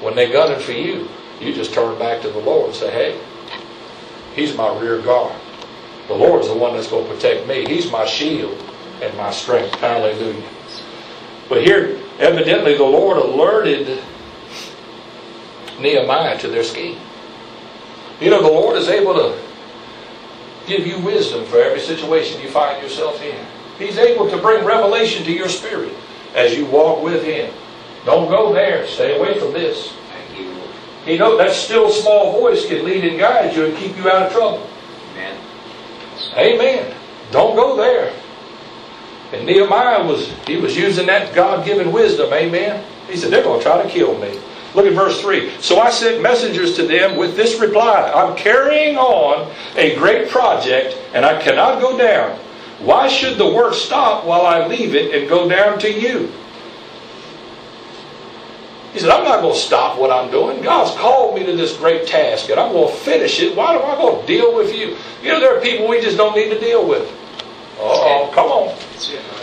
when 0.02 0.16
they're 0.16 0.32
gunning 0.32 0.60
for 0.60 0.74
you, 0.74 1.08
you 1.40 1.54
just 1.54 1.74
turn 1.74 1.98
back 1.98 2.22
to 2.22 2.30
the 2.30 2.40
Lord 2.40 2.68
and 2.68 2.76
say, 2.76 2.92
hey, 2.92 3.20
He's 4.36 4.56
my 4.56 4.78
rear 4.78 5.02
guard. 5.02 5.34
The 6.08 6.14
Lord's 6.14 6.50
the 6.50 6.54
one 6.54 6.74
that's 6.74 6.90
going 6.90 7.08
to 7.08 7.14
protect 7.14 7.48
me. 7.48 7.66
He's 7.66 7.90
my 7.90 8.06
shield 8.06 8.62
and 9.02 9.16
my 9.18 9.32
strength. 9.32 9.74
Hallelujah. 9.76 10.44
But 11.48 11.64
here, 11.64 12.02
evidently, 12.20 12.76
the 12.76 12.84
Lord 12.84 13.18
alerted 13.18 14.04
Nehemiah 15.80 16.38
to 16.40 16.48
their 16.48 16.64
scheme. 16.64 17.00
You 18.20 18.30
know, 18.30 18.42
the 18.42 18.48
Lord 18.48 18.78
is 18.78 18.88
able 18.88 19.14
to 19.16 19.38
give 20.68 20.88
you 20.88 21.00
wisdom 21.00 21.46
for 21.46 21.60
every 21.60 21.80
situation 21.80 22.42
you 22.42 22.50
find 22.50 22.82
yourself 22.82 23.22
in. 23.22 23.46
He's 23.78 23.98
able 23.98 24.30
to 24.30 24.38
bring 24.38 24.66
revelation 24.66 25.24
to 25.26 25.32
your 25.32 25.50
spirit 25.50 25.94
as 26.34 26.56
you 26.56 26.66
walk 26.66 27.04
with 27.04 27.24
Him. 27.24 27.54
Don't 28.06 28.30
go 28.30 28.54
there. 28.54 28.88
Stay 28.88 29.18
away 29.18 29.38
from 29.40 29.52
this. 29.52 29.92
Thank 30.12 30.40
you. 30.40 31.12
You 31.12 31.20
know, 31.20 31.38
that 31.38 31.52
still 31.52 31.90
small 31.90 32.32
voice 32.32 32.66
can 32.68 32.86
lead 32.86 33.04
and 33.04 33.20
guide 33.20 33.56
you 33.56 33.66
and 33.66 33.78
keep 33.78 33.98
you 33.98 34.10
out 34.10 34.24
of 34.24 34.32
trouble. 34.32 34.70
Amen. 35.14 35.38
Amen. 36.38 36.96
Don't 37.32 37.56
go 37.56 37.76
there. 37.76 38.14
And 39.34 39.46
Nehemiah 39.46 40.06
was 40.06 40.32
he 40.48 40.58
was 40.58 40.78
using 40.78 41.08
that 41.08 41.34
God-given 41.34 41.92
wisdom. 41.92 42.32
Amen. 42.32 42.86
He 43.10 43.18
said, 43.18 43.32
they're 43.32 43.44
going 43.44 43.60
to 43.60 43.64
try 43.64 43.82
to 43.82 43.90
kill 43.90 44.18
me. 44.20 44.40
Look 44.76 44.86
at 44.86 44.94
verse 44.94 45.22
3. 45.22 45.62
So 45.62 45.80
I 45.80 45.90
sent 45.90 46.22
messengers 46.22 46.76
to 46.76 46.86
them 46.86 47.16
with 47.16 47.36
this 47.36 47.60
reply 47.60 48.12
I'm 48.14 48.36
carrying 48.36 48.98
on 48.98 49.52
a 49.76 49.96
great 49.96 50.30
project, 50.30 50.98
and 51.14 51.26
I 51.26 51.42
cannot 51.42 51.82
go 51.82 51.98
down. 51.98 52.38
Why 52.80 53.08
should 53.08 53.38
the 53.38 53.48
work 53.48 53.74
stop 53.74 54.26
while 54.26 54.46
I 54.46 54.68
leave 54.68 54.94
it 54.94 55.16
and 55.16 55.30
go 55.30 55.48
down 55.48 55.80
to 55.80 55.92
you? 55.92 56.32
He 58.92 59.00
said, 59.00 59.10
I'm 59.10 59.24
not 59.24 59.42
going 59.42 59.54
to 59.54 59.60
stop 59.60 59.98
what 59.98 60.12
I'm 60.12 60.32
doing. 60.32 60.62
God's 60.62 60.96
called 60.98 61.36
me 61.36 61.46
to 61.46 61.56
this 61.56 61.76
great 61.76 62.08
task, 62.08 62.50
and 62.50 62.60
I'm 62.60 62.72
going 62.72 62.90
to 62.90 62.96
finish 63.00 63.42
it. 63.42 63.56
Why 63.56 63.76
am 63.76 63.84
I 63.84 64.22
to 64.22 64.26
deal 64.28 64.56
with 64.56 64.74
you? 64.74 64.98
You 65.22 65.34
know, 65.34 65.40
there 65.40 65.58
are 65.58 65.62
people 65.62 65.88
we 65.88 66.00
just 66.00 66.16
don't 66.16 66.36
need 66.36 66.50
to 66.50 66.60
deal 66.60 66.88
with. 66.88 67.12
Oh, 67.78 68.32
come 68.34 68.48
on. 68.48 68.78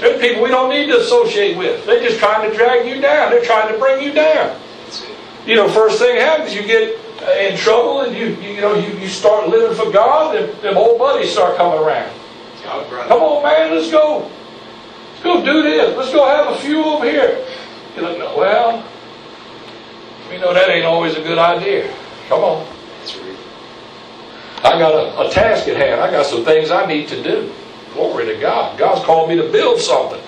There's 0.01 0.21
people 0.21 0.43
we 0.43 0.49
don't 0.49 0.71
need 0.71 0.87
to 0.87 1.01
associate 1.01 1.57
with. 1.59 1.85
They're 1.85 2.03
just 2.03 2.19
trying 2.19 2.51
to 2.51 2.57
drag 2.57 2.87
you 2.87 3.01
down. 3.01 3.31
They're 3.31 3.45
trying 3.45 3.71
to 3.73 3.79
bring 3.79 4.03
you 4.03 4.13
down. 4.13 4.59
You 5.47 5.57
know, 5.57 5.69
first 5.69 5.99
thing 5.99 6.17
happens, 6.17 6.55
you 6.55 6.63
get 6.63 6.99
uh, 7.23 7.31
in 7.33 7.57
trouble, 7.57 8.03
and 8.03 8.17
you 8.17 8.37
you, 8.37 8.61
know 8.61 8.75
you, 8.75 8.97
you 8.99 9.09
start 9.09 9.49
living 9.49 9.77
for 9.77 9.91
God, 9.91 10.37
and 10.37 10.53
them 10.63 10.77
old 10.77 10.99
buddies 10.99 11.33
start 11.33 11.57
coming 11.57 11.79
around. 11.79 12.13
Y'all. 12.65 12.85
Come 13.09 13.21
on, 13.21 13.43
man, 13.43 13.75
let's 13.75 13.91
go. 13.91 14.31
Let's 15.13 15.23
go 15.23 15.45
do 15.45 15.63
this. 15.63 15.97
Let's 15.97 16.13
go 16.13 16.27
have 16.27 16.55
a 16.55 16.59
few 16.59 16.85
over 16.85 17.05
here. 17.05 17.45
You're 17.97 18.09
like, 18.09 18.19
no, 18.19 18.37
well, 18.37 18.85
we 20.31 20.39
know 20.39 20.55
that 20.55 20.71
ain't 20.71 20.87
always 20.87 21.17
a 21.17 21.23
good 21.23 21.39
idea. 21.39 21.93
Come 22.29 22.41
on. 22.43 22.67
That's 23.01 23.17
right. 23.17 23.37
I 24.65 24.79
got 24.79 24.95
a, 24.95 25.29
a 25.29 25.31
task 25.31 25.67
at 25.67 25.77
hand. 25.77 26.01
I 26.01 26.11
got 26.11 26.25
some 26.25 26.45
things 26.45 26.71
I 26.71 26.87
need 26.87 27.09
to 27.09 27.23
do. 27.23 27.53
Glory 27.95 28.27
to 28.27 28.41
God. 28.41 28.79
God's 28.79 29.05
called 29.05 29.29
me 29.29 29.37
to 29.37 29.51
build 29.51 29.81
something. 29.81 30.21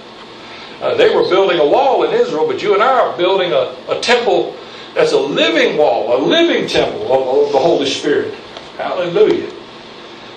Uh, 0.82 0.94
they 0.96 1.14
were 1.14 1.22
building 1.28 1.60
a 1.60 1.66
wall 1.66 2.02
in 2.02 2.12
Israel, 2.12 2.46
but 2.46 2.60
you 2.60 2.74
and 2.74 2.82
I 2.82 2.98
are 2.98 3.16
building 3.16 3.52
a, 3.52 3.74
a 3.88 4.00
temple 4.00 4.56
that's 4.94 5.12
a 5.12 5.18
living 5.18 5.76
wall, 5.76 6.16
a 6.16 6.20
living 6.24 6.68
temple 6.68 7.02
of, 7.12 7.52
the 7.52 7.58
Holy 7.58 7.86
Spirit. 7.86 8.34
Hallelujah. 8.76 9.52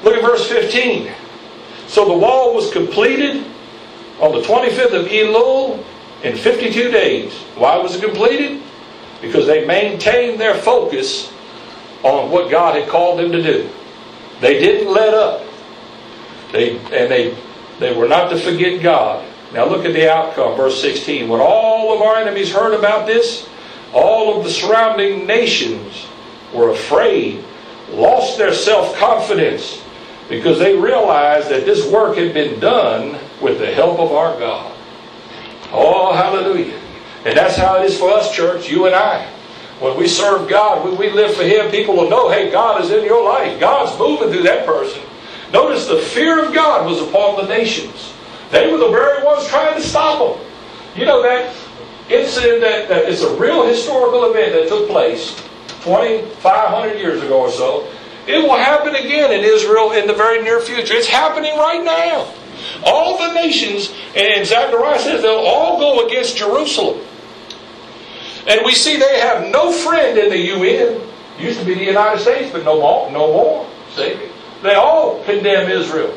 Look 0.03 0.15
at 0.15 0.21
verse 0.21 0.47
15. 0.47 1.11
So 1.87 2.05
the 2.05 2.17
wall 2.17 2.53
was 2.53 2.71
completed 2.71 3.45
on 4.19 4.33
the 4.33 4.41
25th 4.41 4.93
of 4.93 5.07
Elul 5.07 5.83
in 6.23 6.35
52 6.35 6.91
days. 6.91 7.33
Why 7.55 7.77
was 7.77 7.95
it 7.95 8.03
completed? 8.03 8.61
Because 9.21 9.45
they 9.45 9.65
maintained 9.65 10.39
their 10.39 10.55
focus 10.55 11.31
on 12.03 12.31
what 12.31 12.51
God 12.51 12.79
had 12.79 12.89
called 12.89 13.19
them 13.19 13.31
to 13.31 13.41
do. 13.41 13.69
They 14.41 14.59
didn't 14.59 14.91
let 14.91 15.13
up. 15.13 15.43
They 16.51 16.77
and 16.77 17.11
they 17.11 17.35
they 17.79 17.95
were 17.95 18.07
not 18.07 18.29
to 18.29 18.39
forget 18.39 18.81
God. 18.81 19.25
Now 19.53 19.65
look 19.65 19.85
at 19.85 19.93
the 19.93 20.11
outcome, 20.11 20.55
verse 20.55 20.81
16. 20.81 21.27
When 21.27 21.41
all 21.41 21.95
of 21.95 22.01
our 22.01 22.17
enemies 22.17 22.51
heard 22.51 22.73
about 22.73 23.07
this, 23.07 23.47
all 23.93 24.37
of 24.37 24.43
the 24.43 24.49
surrounding 24.49 25.25
nations 25.25 26.07
were 26.53 26.69
afraid, 26.69 27.43
lost 27.91 28.37
their 28.37 28.53
self-confidence, 28.53 29.83
because 30.29 30.59
they 30.59 30.75
realized 30.77 31.49
that 31.49 31.65
this 31.65 31.89
work 31.91 32.17
had 32.17 32.33
been 32.33 32.59
done 32.59 33.17
with 33.41 33.59
the 33.59 33.73
help 33.73 33.99
of 33.99 34.11
our 34.11 34.37
God. 34.39 34.75
Oh, 35.71 36.13
hallelujah. 36.13 36.79
And 37.25 37.37
that's 37.37 37.55
how 37.57 37.81
it 37.81 37.85
is 37.85 37.97
for 37.97 38.09
us, 38.11 38.33
church, 38.33 38.69
you 38.69 38.85
and 38.85 38.95
I. 38.95 39.25
When 39.79 39.95
we 39.97 40.07
serve 40.07 40.49
God, 40.49 40.83
when 40.83 40.97
we 40.97 41.09
live 41.11 41.35
for 41.35 41.43
Him, 41.43 41.69
people 41.69 41.95
will 41.95 42.09
know, 42.09 42.29
hey, 42.29 42.49
God 42.49 42.83
is 42.83 42.91
in 42.91 43.05
your 43.05 43.23
life. 43.23 43.59
God's 43.59 43.97
moving 43.99 44.31
through 44.31 44.43
that 44.43 44.65
person. 44.65 45.01
Notice 45.53 45.87
the 45.87 45.99
fear 45.99 46.43
of 46.43 46.53
God 46.53 46.85
was 46.85 47.01
upon 47.01 47.37
the 47.37 47.47
nations. 47.47 48.13
They 48.49 48.71
were 48.71 48.77
the 48.77 48.89
very 48.89 49.23
ones 49.23 49.47
trying 49.47 49.75
to 49.75 49.87
stop 49.87 50.37
them. 50.37 50.45
You 50.95 51.05
know 51.05 51.21
that 51.21 51.53
incident 52.09 52.61
that, 52.61 52.89
that 52.89 53.05
is 53.05 53.23
a 53.23 53.35
real 53.37 53.65
historical 53.65 54.29
event 54.31 54.53
that 54.53 54.67
took 54.67 54.89
place 54.89 55.35
2,500 55.81 56.97
years 56.97 57.21
ago 57.21 57.41
or 57.41 57.51
so. 57.51 57.87
It 58.27 58.43
will 58.43 58.57
happen 58.57 58.95
again 58.95 59.31
in 59.31 59.43
Israel 59.43 59.93
in 59.93 60.07
the 60.07 60.13
very 60.13 60.43
near 60.43 60.59
future. 60.59 60.93
It's 60.93 61.07
happening 61.07 61.55
right 61.57 61.83
now. 61.83 62.33
All 62.83 63.17
the 63.17 63.33
nations, 63.33 63.93
and 64.15 64.45
Zechariah 64.45 64.99
says 64.99 65.21
they'll 65.21 65.37
all 65.37 65.79
go 65.79 66.05
against 66.05 66.35
Jerusalem. 66.35 67.05
And 68.47 68.61
we 68.65 68.73
see 68.73 68.97
they 68.97 69.19
have 69.19 69.49
no 69.49 69.71
friend 69.71 70.17
in 70.17 70.29
the 70.29 70.37
UN. 70.37 71.01
Used 71.39 71.59
to 71.59 71.65
be 71.65 71.75
the 71.75 71.83
United 71.83 72.19
States, 72.19 72.51
but 72.51 72.63
no 72.65 72.79
more. 72.81 73.11
No 73.11 73.31
more. 73.31 73.69
See? 73.95 74.19
They 74.63 74.73
all 74.73 75.23
condemn 75.23 75.69
Israel. 75.69 76.13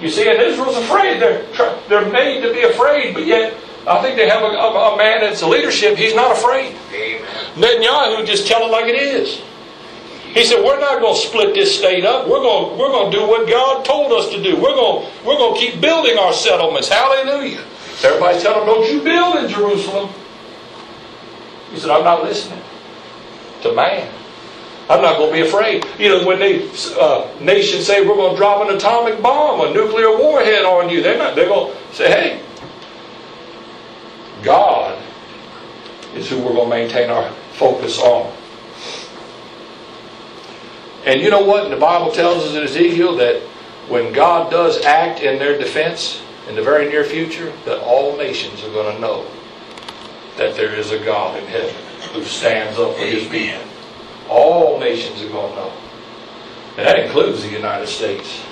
You 0.00 0.10
see, 0.10 0.28
and 0.28 0.40
Israel's 0.40 0.76
afraid. 0.76 1.20
They're, 1.20 1.46
they're 1.88 2.10
made 2.10 2.42
to 2.42 2.52
be 2.52 2.62
afraid, 2.62 3.14
but 3.14 3.24
yet 3.24 3.56
I 3.86 4.02
think 4.02 4.16
they 4.16 4.28
have 4.28 4.42
a, 4.42 4.46
a, 4.46 4.94
a 4.94 4.96
man 4.98 5.20
that's 5.20 5.42
a 5.42 5.46
leadership. 5.46 5.96
He's 5.96 6.14
not 6.14 6.32
afraid. 6.32 6.74
Amen. 6.92 7.22
Netanyahu 7.54 8.26
just 8.26 8.46
tell 8.46 8.66
it 8.66 8.70
like 8.70 8.86
it 8.86 8.96
is. 8.96 9.40
He 10.34 10.44
said, 10.44 10.62
"We're 10.62 10.80
not 10.80 11.00
going 11.00 11.14
to 11.14 11.20
split 11.20 11.54
this 11.54 11.78
state 11.78 12.04
up. 12.04 12.28
We're 12.28 12.40
going, 12.40 12.78
we're 12.78 12.90
going 12.90 13.10
to 13.10 13.16
do 13.16 13.26
what 13.26 13.48
God 13.48 13.84
told 13.84 14.12
us 14.12 14.28
to 14.34 14.42
do. 14.42 14.56
We're 14.56 14.74
going, 14.74 15.08
we're 15.24 15.38
going 15.38 15.54
to 15.54 15.60
keep 15.60 15.80
building 15.80 16.18
our 16.18 16.32
settlements. 16.32 16.88
Hallelujah." 16.88 17.64
Everybody 18.04 18.40
tell 18.40 18.60
him, 18.60 18.66
"Don't 18.66 18.92
you 18.92 19.00
build 19.02 19.36
in 19.36 19.48
Jerusalem?" 19.48 20.10
He 21.70 21.78
said, 21.78 21.90
"I'm 21.90 22.04
not 22.04 22.22
listening 22.22 22.60
to 23.62 23.72
man. 23.72 24.12
I'm 24.90 25.00
not 25.00 25.16
going 25.16 25.30
to 25.30 25.42
be 25.42 25.48
afraid." 25.48 25.86
You 25.98 26.10
know, 26.10 26.26
when 26.26 26.38
they 26.38 26.68
uh, 27.00 27.28
nations 27.40 27.86
say 27.86 28.06
we're 28.06 28.16
going 28.16 28.32
to 28.32 28.36
drop 28.36 28.68
an 28.68 28.76
atomic 28.76 29.22
bomb, 29.22 29.60
a 29.60 29.72
nuclear 29.72 30.10
warhead 30.18 30.66
on 30.66 30.90
you, 30.90 31.02
they're 31.02 31.16
not. 31.16 31.34
They're 31.34 31.48
going 31.48 31.72
to 31.72 31.94
say, 31.94 32.10
"Hey, 32.10 32.42
God 34.46 34.96
is 36.14 36.30
who 36.30 36.38
we're 36.38 36.54
going 36.54 36.70
to 36.70 36.76
maintain 36.76 37.10
our 37.10 37.30
focus 37.52 37.98
on." 38.00 38.32
And 41.04 41.20
you 41.20 41.30
know 41.30 41.44
what? 41.44 41.68
The 41.70 41.76
Bible 41.76 42.10
tells 42.10 42.44
us 42.44 42.54
in 42.54 42.62
Ezekiel 42.62 43.16
that 43.16 43.42
when 43.88 44.12
God 44.12 44.50
does 44.50 44.82
act 44.84 45.20
in 45.20 45.38
their 45.38 45.58
defense 45.58 46.20
in 46.48 46.56
the 46.56 46.62
very 46.62 46.88
near 46.88 47.04
future, 47.04 47.52
that 47.64 47.80
all 47.82 48.16
nations 48.16 48.64
are 48.64 48.70
going 48.70 48.94
to 48.94 49.00
know 49.00 49.26
that 50.36 50.56
there 50.56 50.74
is 50.74 50.90
a 50.90 50.98
God 51.04 51.38
in 51.38 51.46
heaven 51.46 51.74
who 52.12 52.24
stands 52.24 52.78
up 52.78 52.94
for 52.94 53.04
his 53.04 53.26
people. 53.28 53.62
All 54.28 54.78
nations 54.80 55.22
are 55.22 55.28
going 55.28 55.50
to 55.50 55.56
know. 55.56 55.72
And 56.76 56.86
that 56.86 56.98
includes 56.98 57.42
the 57.42 57.50
United 57.50 57.86
States. 57.86 58.42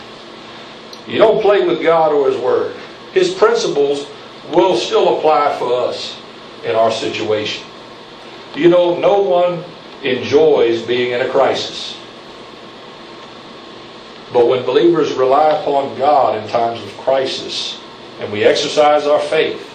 You 1.06 1.18
don't 1.18 1.42
play 1.42 1.66
with 1.66 1.82
God 1.82 2.12
or 2.12 2.30
his 2.30 2.40
word. 2.40 2.74
His 3.12 3.34
principles 3.34 4.06
will 4.52 4.76
still 4.76 5.18
apply 5.18 5.56
for 5.58 5.72
us 5.72 6.20
in 6.64 6.74
our 6.74 6.90
situation. 6.90 7.64
You 8.54 8.68
know, 8.68 8.98
no 8.98 9.20
one 9.20 9.64
enjoys 10.02 10.82
being 10.82 11.12
in 11.12 11.20
a 11.20 11.28
crisis. 11.28 11.96
But 14.32 14.48
when 14.48 14.64
believers 14.64 15.12
rely 15.12 15.50
upon 15.60 15.96
God 15.96 16.42
in 16.42 16.48
times 16.48 16.82
of 16.82 16.96
crisis 16.98 17.80
and 18.20 18.32
we 18.32 18.44
exercise 18.44 19.06
our 19.06 19.20
faith, 19.20 19.70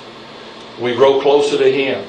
we 0.79 0.95
grow 0.95 1.21
closer 1.21 1.57
to 1.57 1.71
Him. 1.71 2.05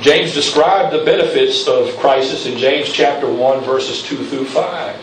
James 0.00 0.32
described 0.32 0.92
the 0.92 1.04
benefits 1.04 1.66
of 1.66 1.96
crisis 1.96 2.46
in 2.46 2.56
James 2.56 2.92
chapter 2.92 3.28
1, 3.28 3.60
verses 3.62 4.02
2 4.04 4.24
through 4.26 4.44
5. 4.44 4.96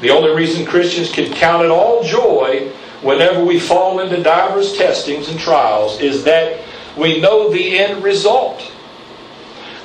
The 0.00 0.10
only 0.10 0.34
reason 0.34 0.66
Christians 0.66 1.12
can 1.12 1.32
count 1.32 1.64
it 1.64 1.70
all 1.70 2.02
joy 2.02 2.72
whenever 3.02 3.44
we 3.44 3.60
fall 3.60 4.00
into 4.00 4.22
divers 4.22 4.76
testings 4.76 5.28
and 5.28 5.38
trials 5.38 6.00
is 6.00 6.24
that 6.24 6.64
we 6.96 7.20
know 7.20 7.50
the 7.50 7.78
end 7.78 8.02
result. 8.02 8.72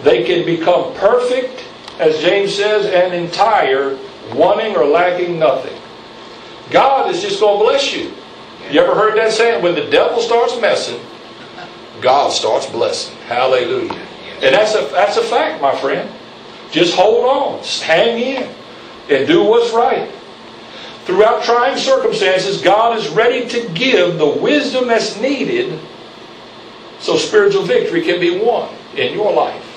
They 0.04 0.24
can 0.24 0.46
become 0.46 0.94
perfect, 0.96 1.66
as 2.00 2.20
James 2.20 2.56
says, 2.56 2.86
and 2.86 3.14
entire, 3.14 3.98
wanting 4.34 4.76
or 4.76 4.86
lacking 4.86 5.38
nothing. 5.38 5.78
God 6.72 7.14
is 7.14 7.22
just 7.22 7.40
going 7.40 7.60
to 7.60 7.66
bless 7.66 7.94
you. 7.94 8.14
You 8.72 8.82
ever 8.82 8.96
heard 8.96 9.18
that 9.18 9.32
saying? 9.32 9.62
When 9.62 9.76
the 9.76 9.90
devil 9.90 10.22
starts 10.22 10.60
messing, 10.60 11.00
God 12.02 12.32
starts 12.32 12.66
blessing. 12.68 13.16
Hallelujah. 13.28 13.94
And 14.42 14.56
that's 14.56 14.74
a, 14.74 14.88
that's 14.92 15.18
a 15.18 15.24
fact, 15.24 15.62
my 15.62 15.76
friend. 15.76 16.10
Just 16.72 16.96
hold 16.96 17.26
on. 17.26 17.64
Hang 17.84 18.18
in. 18.20 18.56
And 19.10 19.28
do 19.28 19.44
what's 19.44 19.74
right. 19.74 20.10
Throughout 21.06 21.44
trying 21.44 21.78
circumstances, 21.78 22.62
God 22.62 22.98
is 22.98 23.10
ready 23.10 23.48
to 23.50 23.70
give 23.70 24.18
the 24.18 24.28
wisdom 24.28 24.88
that's 24.88 25.20
needed 25.20 25.80
so 27.00 27.18
spiritual 27.18 27.64
victory 27.64 28.04
can 28.04 28.20
be 28.20 28.40
won 28.40 28.74
in 28.96 29.14
your 29.14 29.34
life. 29.34 29.68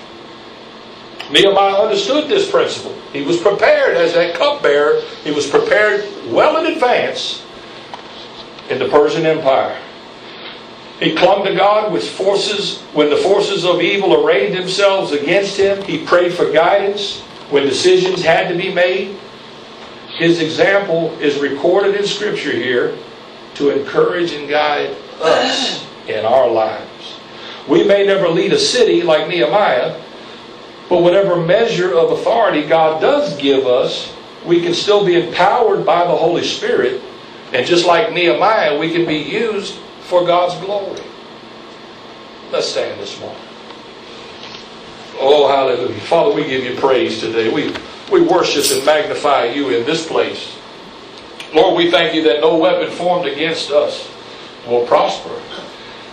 Nehemiah 1.31 1.83
understood 1.83 2.29
this 2.29 2.51
principle. 2.51 2.95
He 3.13 3.23
was 3.23 3.41
prepared 3.41 3.97
as 3.97 4.13
that 4.13 4.35
cupbearer. 4.35 5.01
He 5.25 5.31
was 5.31 5.49
prepared 5.49 6.05
well 6.27 6.63
in 6.63 6.73
advance 6.73 7.43
in 8.69 8.79
the 8.79 8.89
Persian 8.89 9.25
Empire. 9.25 9.81
He 11.01 11.15
clung 11.15 11.45
to 11.45 11.55
God 11.55 11.93
with 11.93 12.09
forces 12.09 12.81
when 12.93 13.11
the 13.11 13.17
forces 13.17 13.65
of 13.65 13.81
evil 13.81 14.25
arrayed 14.25 14.55
themselves 14.55 15.13
against 15.13 15.57
him. 15.57 15.83
He 15.85 16.05
prayed 16.05 16.35
for 16.35 16.53
guidance 16.53 17.21
when 17.51 17.65
decisions 17.65 18.23
had 18.23 18.49
to 18.49 18.57
be 18.57 18.73
made. 18.73 19.19
His 20.15 20.41
example 20.41 21.11
is 21.21 21.39
recorded 21.39 21.97
in 21.97 22.07
Scripture 22.07 22.53
here 22.53 22.97
to 23.55 23.71
encourage 23.71 24.33
and 24.33 24.49
guide 24.49 24.97
us 25.21 25.85
in 26.09 26.25
our 26.25 26.49
lives. 26.49 27.19
We 27.69 27.85
may 27.85 28.07
never 28.07 28.29
lead 28.29 28.53
a 28.53 28.59
city 28.59 29.03
like 29.03 29.29
Nehemiah, 29.29 30.01
but 30.89 31.03
whatever 31.03 31.41
measure 31.41 31.95
of 31.95 32.13
authority 32.13 32.63
God 32.67 33.01
does 33.01 33.37
give 33.39 33.67
us, 33.67 34.15
we 34.45 34.61
can 34.61 34.75
still 34.75 35.05
be 35.05 35.19
empowered 35.19 35.85
by 35.85 36.07
the 36.07 36.15
Holy 36.15 36.45
Spirit. 36.45 37.03
And 37.53 37.67
just 37.67 37.87
like 37.87 38.13
Nehemiah, 38.13 38.79
we 38.79 38.93
can 38.93 39.07
be 39.07 39.17
used 39.17 39.75
for 40.03 40.25
God's 40.25 40.55
glory. 40.65 41.01
Let's 42.53 42.69
stand 42.69 43.01
this 43.01 43.19
morning. 43.19 43.41
Oh, 45.19 45.49
hallelujah. 45.49 45.99
Father, 46.01 46.35
we 46.35 46.45
give 46.45 46.65
you 46.65 46.77
praise 46.77 47.21
today. 47.21 47.53
We, 47.53 47.75
we 48.11 48.23
worship 48.23 48.65
and 48.77 48.85
magnify 48.85 49.45
you 49.47 49.71
in 49.71 49.85
this 49.85 50.07
place. 50.07 50.57
Lord, 51.55 51.77
we 51.77 51.91
thank 51.91 52.15
you 52.15 52.23
that 52.25 52.41
no 52.41 52.57
weapon 52.57 52.91
formed 52.91 53.27
against 53.27 53.71
us 53.71 54.11
will 54.67 54.87
prosper. 54.87 55.41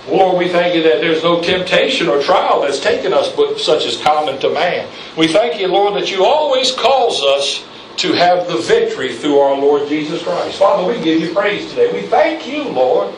Lord, 0.07 0.37
we 0.37 0.49
thank 0.49 0.75
you 0.75 0.83
that 0.83 0.99
there's 0.99 1.23
no 1.23 1.41
temptation 1.41 2.07
or 2.07 2.21
trial 2.21 2.61
that's 2.61 2.79
taken 2.79 3.13
us 3.13 3.33
but 3.35 3.59
such 3.59 3.85
as 3.85 4.01
common 4.01 4.39
to 4.39 4.49
man. 4.49 4.87
We 5.17 5.27
thank 5.27 5.59
you, 5.59 5.67
Lord, 5.67 5.95
that 5.95 6.09
you 6.11 6.25
always 6.25 6.71
cause 6.71 7.21
us 7.21 7.63
to 7.97 8.13
have 8.13 8.47
the 8.47 8.57
victory 8.57 9.13
through 9.13 9.37
our 9.39 9.55
Lord 9.55 9.87
Jesus 9.87 10.23
Christ. 10.23 10.57
Father, 10.57 10.87
we 10.87 11.03
give 11.03 11.21
you 11.21 11.33
praise 11.33 11.69
today. 11.69 11.91
We 11.93 12.07
thank 12.07 12.47
you, 12.47 12.63
Lord, 12.63 13.13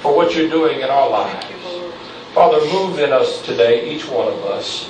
for 0.00 0.16
what 0.16 0.34
you're 0.34 0.48
doing 0.48 0.80
in 0.80 0.88
our 0.88 1.10
lives. 1.10 1.46
Father, 2.34 2.60
move 2.72 2.98
in 2.98 3.12
us 3.12 3.42
today, 3.42 3.94
each 3.94 4.08
one 4.08 4.28
of 4.28 4.44
us. 4.46 4.88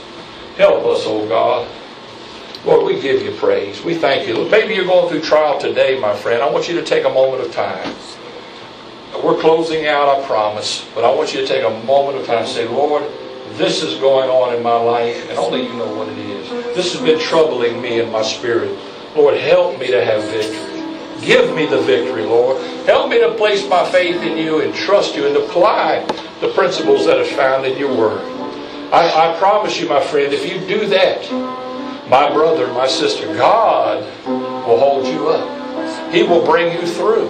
Help 0.57 0.85
us, 0.85 1.03
oh 1.07 1.27
God. 1.29 1.69
Lord, 2.65 2.87
we 2.87 3.01
give 3.01 3.23
you 3.23 3.33
praise. 3.33 3.83
We 3.83 3.97
thank 3.97 4.29
you. 4.29 4.49
Maybe 4.49 4.75
you're 4.75 4.85
going 4.85 5.09
through 5.09 5.23
trial 5.23 5.59
today, 5.59 5.99
my 5.99 6.15
friend. 6.15 6.43
I 6.43 6.49
want 6.49 6.69
you 6.69 6.77
to 6.77 6.85
take 6.85 7.05
a 7.05 7.11
moment 7.11 7.43
of 7.43 7.53
time. 7.53 7.93
We're 9.23 9.41
closing 9.41 9.87
out, 9.87 10.09
I 10.09 10.25
promise, 10.27 10.89
but 10.95 11.05
I 11.05 11.13
want 11.13 11.35
you 11.35 11.41
to 11.41 11.47
take 11.47 11.65
a 11.65 11.85
moment 11.85 12.19
of 12.19 12.27
time 12.27 12.39
and 12.39 12.49
say, 12.49 12.69
Lord, 12.69 13.03
this 13.55 13.83
is 13.83 13.99
going 13.99 14.31
on 14.31 14.55
in 14.55 14.63
my 14.63 14.77
life, 14.77 15.29
and 15.29 15.39
only 15.39 15.63
you 15.63 15.73
know 15.75 15.93
what 15.97 16.09
it 16.09 16.19
is. 16.19 16.49
This 16.77 16.93
has 16.93 17.03
been 17.03 17.19
troubling 17.21 17.83
me 17.83 18.01
in 18.01 18.11
my 18.11 18.23
spirit. 18.23 18.79
Lord, 19.17 19.37
help 19.39 19.79
me 19.79 19.89
to 19.89 20.05
have 20.05 20.23
victory. 20.25 21.27
Give 21.27 21.55
me 21.55 21.67
the 21.67 21.81
victory, 21.83 22.23
Lord. 22.23 22.63
Help 22.87 23.11
me 23.11 23.21
to 23.21 23.35
place 23.35 23.69
my 23.69 23.89
faith 23.91 24.23
in 24.23 24.39
you 24.39 24.61
and 24.61 24.73
trust 24.75 25.15
you 25.15 25.27
and 25.27 25.37
apply 25.37 26.07
the 26.41 26.53
principles 26.55 27.07
that 27.07 27.19
are 27.19 27.25
found 27.25 27.67
in 27.67 27.77
your 27.77 27.95
word. 27.97 28.23
I, 28.93 29.33
I 29.33 29.39
promise 29.39 29.81
you, 29.81 29.89
my 29.89 30.03
friend, 30.03 30.33
if 30.33 30.51
you 30.51 30.59
do 30.67 30.87
that, 30.87 31.23
my 32.13 32.31
brother, 32.31 32.67
my 32.75 32.87
sister, 32.87 33.25
God 33.35 34.05
will 34.27 34.79
hold 34.79 35.07
you 35.07 35.31
up. 35.31 36.13
He 36.13 36.23
will 36.23 36.45
bring 36.45 36.71
you 36.79 36.87
through. 36.87 37.27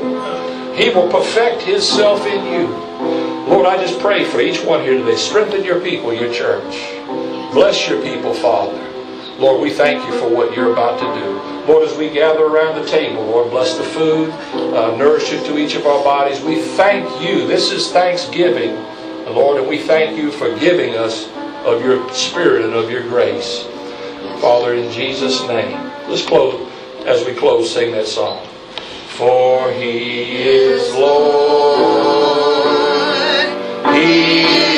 He 0.74 0.90
will 0.90 1.08
perfect 1.08 1.62
Himself 1.62 2.26
in 2.26 2.44
you. 2.46 2.66
Lord, 3.46 3.64
I 3.64 3.80
just 3.80 4.00
pray 4.00 4.24
for 4.24 4.40
each 4.40 4.64
one 4.64 4.82
here 4.82 4.98
today. 4.98 5.14
Strengthen 5.14 5.62
your 5.62 5.80
people, 5.80 6.12
your 6.12 6.34
church. 6.34 6.74
Bless 7.52 7.88
your 7.88 8.02
people, 8.02 8.34
Father. 8.34 8.76
Lord, 9.38 9.62
we 9.62 9.70
thank 9.70 10.04
you 10.04 10.18
for 10.18 10.28
what 10.28 10.56
you're 10.56 10.72
about 10.72 10.98
to 10.98 11.20
do. 11.20 11.72
Lord, 11.72 11.88
as 11.88 11.96
we 11.96 12.10
gather 12.10 12.42
around 12.42 12.74
the 12.74 12.90
table, 12.90 13.24
Lord, 13.24 13.52
bless 13.52 13.78
the 13.78 13.84
food, 13.84 14.30
uh, 14.74 14.96
nourish 14.96 15.30
it 15.32 15.46
to 15.46 15.58
each 15.58 15.76
of 15.76 15.86
our 15.86 16.02
bodies. 16.02 16.40
We 16.42 16.60
thank 16.60 17.08
you. 17.22 17.46
This 17.46 17.70
is 17.70 17.92
Thanksgiving, 17.92 18.74
Lord, 19.32 19.60
and 19.60 19.68
we 19.68 19.78
thank 19.78 20.18
you 20.18 20.32
for 20.32 20.52
giving 20.58 20.96
us 20.96 21.28
of 21.64 21.84
your 21.84 22.12
Spirit 22.12 22.64
and 22.64 22.74
of 22.74 22.90
your 22.90 23.02
grace. 23.02 23.68
Father, 24.42 24.74
in 24.74 24.90
Jesus' 24.90 25.46
name, 25.46 25.70
let's 26.08 26.26
close, 26.26 26.68
as 27.06 27.24
we 27.24 27.32
close, 27.32 27.72
sing 27.72 27.92
that 27.92 28.08
song. 28.08 28.44
For 29.10 29.70
he 29.70 30.42
is 30.42 30.92
Lord. 30.96 31.86
He 33.94 34.71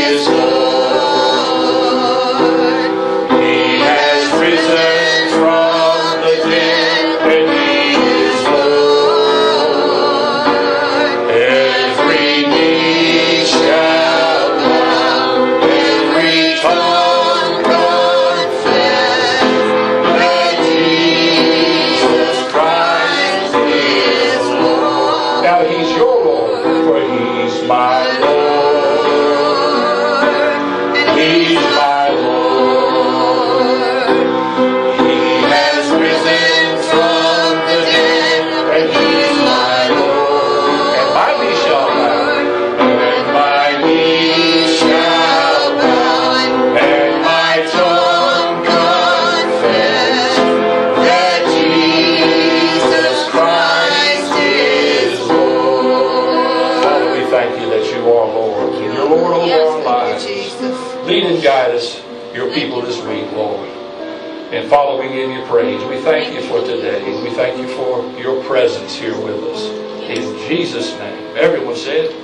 And 64.65 64.71
Father, 64.71 64.99
we 64.99 65.13
give 65.13 65.31
you 65.31 65.45
praise. 65.45 65.85
We 65.85 66.01
thank 66.01 66.35
you 66.35 66.41
for 66.49 66.63
today. 66.63 67.05
We 67.23 67.29
thank 67.35 67.59
you 67.59 67.69
for 67.77 68.03
your 68.19 68.43
presence 68.45 68.95
here 68.95 69.15
with 69.15 69.37
us. 69.45 69.67
In 70.09 70.39
Jesus' 70.49 70.99
name. 70.99 71.37
Everyone 71.37 71.77
said. 71.77 72.24